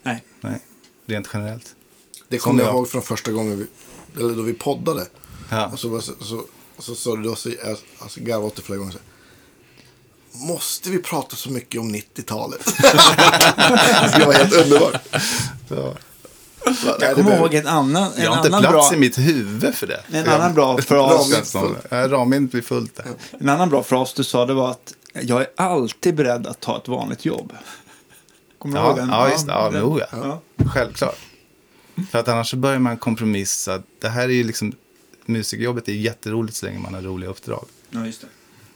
[0.02, 0.24] Nej.
[0.40, 0.60] Nej,
[1.06, 1.74] rent generellt.
[2.28, 3.66] Det kommer jag ihåg från första gången vi,
[4.20, 5.06] eller då vi poddade.
[5.50, 5.66] Ja.
[5.66, 6.44] Och så, var- så,
[6.80, 8.92] så, så sa du, då, så, jag alltså, garvade åt det flera gånger.
[8.92, 8.98] Så,
[10.32, 12.64] Måste vi prata så mycket om 90-talet?
[14.18, 15.02] det var helt underbart.
[17.00, 18.96] Jag kommer ihåg en annan, en jag har inte annan plats bra...
[18.96, 20.02] i mitt huvud för det.
[20.12, 21.54] En annan bra fras.
[21.90, 23.06] Ramen blir fullt där.
[23.40, 26.76] En annan bra fras du sa det var att jag är alltid beredd att ta
[26.76, 27.52] ett vanligt jobb.
[28.58, 29.08] Kommer du ihåg Ja, den?
[29.08, 29.52] ja, just det.
[29.52, 30.06] Ja, ja.
[30.12, 30.40] ja.
[30.66, 31.18] Självklart.
[32.10, 33.82] För att annars så börjar man kompromissa.
[34.00, 34.72] Det här är ju liksom,
[35.30, 37.64] musikerjobbet är jätteroligt så länge man har roliga uppdrag.
[37.90, 38.26] Ja, just det.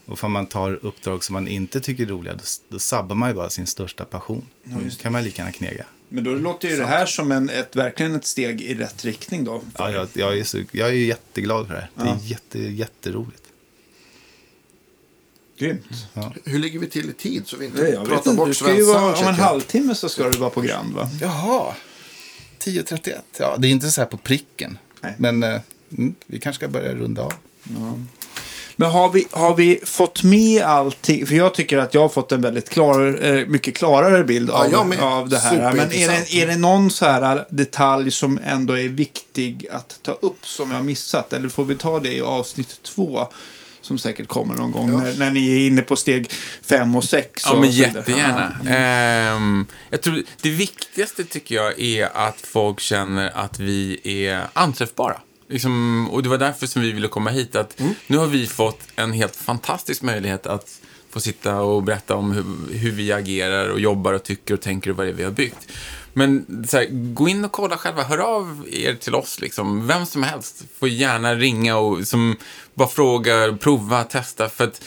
[0.06, 3.28] Och för man tar uppdrag som man inte tycker är roliga, då, då sabbar man
[3.28, 4.46] ju bara sin största passion.
[4.64, 5.84] Då kan man lika gärna knega.
[6.08, 9.44] Men då låter ju det här som en, ett, verkligen ett steg i rätt riktning
[9.44, 9.62] då.
[9.78, 11.90] Ja, jag, jag, är så, jag är jätteglad för det här.
[11.94, 12.14] Det Ja.
[12.14, 13.42] är jätte, jätteroligt.
[15.58, 15.86] Grymt.
[16.44, 18.48] Hur ligger vi till i tid så vi inte Det, jag vet pratar inte, bort
[18.48, 21.10] du ska ju svensk vara, om en halvtimme så ska du vara på Grand va?
[21.20, 21.74] Jaha,
[22.58, 23.18] 10.31.
[23.38, 24.78] Ja, det är inte så här på pricken.
[25.00, 25.14] Nej.
[25.18, 25.60] Men eh,
[25.98, 27.32] mm, vi kanske ska börja runda av.
[28.76, 31.26] Men har vi, har vi fått med allting?
[31.26, 34.66] För jag tycker att jag har fått en väldigt klar, eh, mycket klarare bild Ja,
[34.70, 35.72] jag av, av det här.
[35.72, 40.12] Men är det, är det någon så här detalj som ändå är viktig att ta
[40.12, 41.32] upp som jag har missat?
[41.32, 43.28] Eller får vi ta det i avsnitt två?
[43.80, 44.98] Som säkert kommer någon gång Ja.
[44.98, 46.30] när, när ni är inne på steg
[46.62, 47.42] fem och sex.
[47.46, 48.56] Ja, och men jättegärna.
[48.68, 55.16] Ehm, jag tror det viktigaste tycker jag är att folk känner att vi är anträffbara.
[55.48, 57.56] Liksom, och det var därför som vi ville komma hit.
[57.56, 60.80] Att Nu har vi fått en helt fantastisk möjlighet att
[61.10, 64.90] få sitta och berätta om hur, hur vi agerar och jobbar och tycker och tänker
[64.90, 65.68] och vad det är vi har byggt.
[66.12, 68.02] Men här, gå in och kolla själva.
[68.02, 69.40] Hör av er till oss.
[69.40, 69.86] Liksom.
[69.86, 72.36] Vem som helst får gärna ringa och som
[72.74, 74.48] bara fråga, prova, testa.
[74.48, 74.82] För att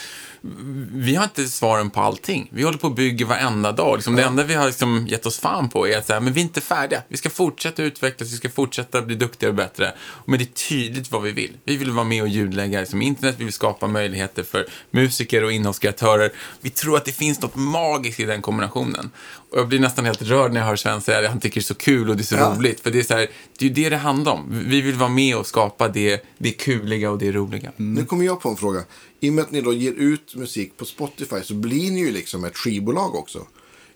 [0.91, 2.49] vi har inte svaren på allting.
[2.51, 3.95] Vi håller på och bygger varenda dag.
[3.95, 6.41] Liksom, Det enda vi har liksom gett oss fan på är att säga, men vi
[6.41, 7.03] är inte färdiga.
[7.07, 9.93] Vi ska fortsätta utvecklas, vi ska fortsätta bli duktigare och bättre.
[10.25, 11.57] Men det är tydligt vad vi vill.
[11.63, 15.51] Vi vill vara med och ljudlägga liksom, internet, vi vill skapa möjligheter för musiker och
[15.51, 16.31] innehållskreatörer.
[16.61, 19.11] Vi tror att det finns något magiskt i den kombinationen.
[19.51, 21.27] Och jag blir nästan helt rörd när jag hör Sven säga det.
[21.27, 22.55] Han tycker det är så kul och det är så Ja.
[22.57, 22.79] roligt.
[22.79, 23.27] För det är, så här,
[23.57, 24.63] det är ju det det handlar om.
[24.67, 27.71] Vi vill vara med och skapa det, det kuliga och det roliga.
[27.77, 28.83] Nu kommer jag på en fråga.
[29.19, 32.11] I och med att ni då ger ut musik på Spotify så blir ni ju
[32.11, 33.39] liksom ett skivbolag också.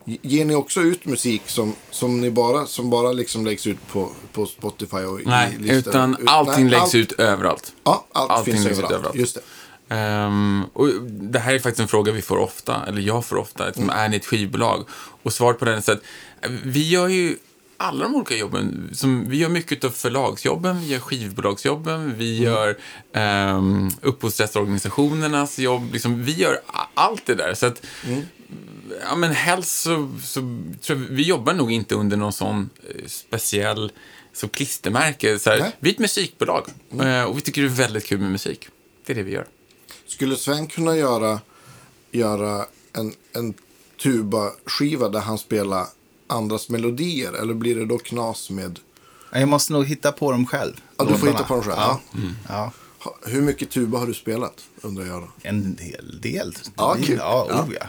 [0.05, 3.87] Ge- Ger ni också ut musik som, som, ni bara, som bara liksom läggs ut
[3.91, 5.77] på, på Spotify och Nej, i listor?
[5.91, 7.73] utan Ut- allting nej, läggs allt- ut överallt.
[7.83, 8.95] Ja, allt allting finns läggs ut överallt.
[8.99, 9.15] överallt.
[9.17, 9.41] Just det.
[9.91, 13.65] Ehm, och det här är faktiskt en fråga vi får ofta, eller jag får ofta.
[13.65, 13.95] Liksom, Mm.
[13.97, 14.85] Är ni ett skivbolag?
[15.23, 16.01] Och svaret på den är så att
[16.41, 17.35] eh, vi gör ju
[17.77, 18.89] alla de olika jobben.
[18.93, 22.53] Som, vi gör mycket av förlagsjobben, vi gör skivbolagsjobben, vi Mm.
[22.53, 22.77] gör
[23.55, 25.93] um, upphovsrättsorganisationernas jobb.
[25.93, 26.59] Liksom, vi gör
[26.93, 27.53] allt det där.
[27.53, 28.21] Så att, Mm.
[29.09, 30.39] ja, men helst så, så
[30.81, 33.91] tror jag, vi jobbar nog inte under någon sån eh, speciell
[34.33, 35.39] som klistermärke.
[35.39, 36.67] Så här, vi är ett musikbolag
[37.01, 38.67] eh, och vi tycker det är väldigt kul med musik.
[39.05, 39.45] Det är det vi gör.
[40.11, 41.39] Skulle Sven kunna göra,
[42.11, 43.53] göra en, en
[44.03, 45.87] tuba-skiva där han spelar
[46.27, 47.33] andras melodier?
[47.33, 48.79] Eller blir det då knas med...
[49.31, 50.73] Jag måste nog hitta på dem själv.
[50.97, 51.77] Ja, du får hitta på dem själv.
[51.77, 52.01] Ja.
[52.47, 52.71] Ja.
[53.05, 53.15] ja.
[53.25, 54.63] Hur mycket tuba har du spelat?
[54.81, 55.27] Undrar jag då.
[55.41, 56.55] En hel del.
[56.75, 57.17] Ja, kul.
[57.17, 57.63] Ja, Ja.
[57.63, 57.85] oh, ja.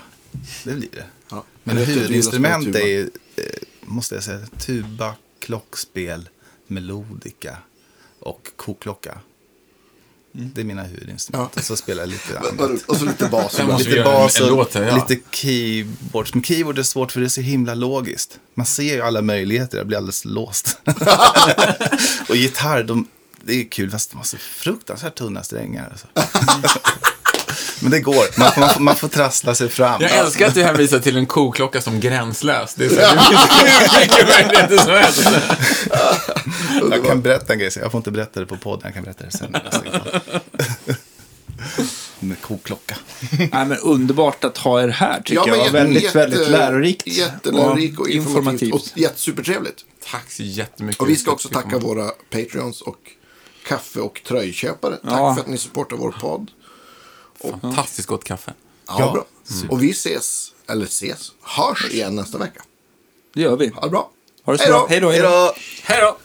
[0.64, 1.04] Det blir det.
[1.30, 1.44] Ja.
[1.64, 3.44] Men att huvudinstrument är ju, eh,
[3.80, 6.28] måste jag säga, tuba, klockspel,
[6.66, 7.56] melodika
[8.18, 9.18] och kokklocka.
[10.32, 11.56] Det är mina huvudinstrument.
[11.56, 12.82] Och så spelar jag lite annat.
[12.86, 13.58] Och så lite bas.
[13.78, 15.06] Lite bas och låt ja.
[15.08, 16.28] lite keyboard.
[16.32, 18.38] Men keyboard är svårt för det är så himla logiskt.
[18.54, 20.78] Man ser ju alla möjligheter, jag blir alldeles låst.
[22.28, 23.08] och gitarr, de,
[23.44, 25.90] det är kul fast de har så fruktansvärt tunna strängar.
[25.90, 26.06] Alltså.
[27.80, 30.02] Men det går, man får, man, man får trassla sig fram.
[30.02, 32.74] Jag älskar att du hänvisar till en koklocka som gränslös.
[32.74, 35.28] Det, är så här, det finns hur mycket möjligheter som helst.
[36.90, 39.24] Jag kan berätta en grej, jag får inte berätta det på podden, jag kan berätta
[39.24, 39.56] det sen.
[42.20, 42.96] Med koklocka.
[43.38, 45.56] Nej, men underbart att ha er här tycker Ja, jag.
[45.58, 47.06] jätte- väldigt, jätte- väldigt lärorikt.
[47.06, 48.74] Jättelärorikt och informativt.
[48.74, 49.84] Och jätte- supertrevligt.
[50.10, 51.02] Tack så jättemycket.
[51.02, 52.96] Och vi ska också tacka våra Patreons och
[53.68, 54.96] kaffe och tröjköpare.
[54.96, 55.34] Tack Ja.
[55.34, 56.50] för att ni supportar vår podd.
[57.50, 58.54] Fantastiskt gott kaffe.
[58.86, 59.12] Ja, Ja.
[59.12, 59.24] bra.
[59.70, 62.62] Och vi ses, eller ses, hörs igen nästa vecka.
[63.34, 63.68] Det gör vi.
[63.68, 64.10] Ha det bra.
[64.44, 64.86] Ha det så bra.
[64.90, 65.10] Hej då.
[65.10, 65.54] Hej då!
[65.82, 66.16] Hej då!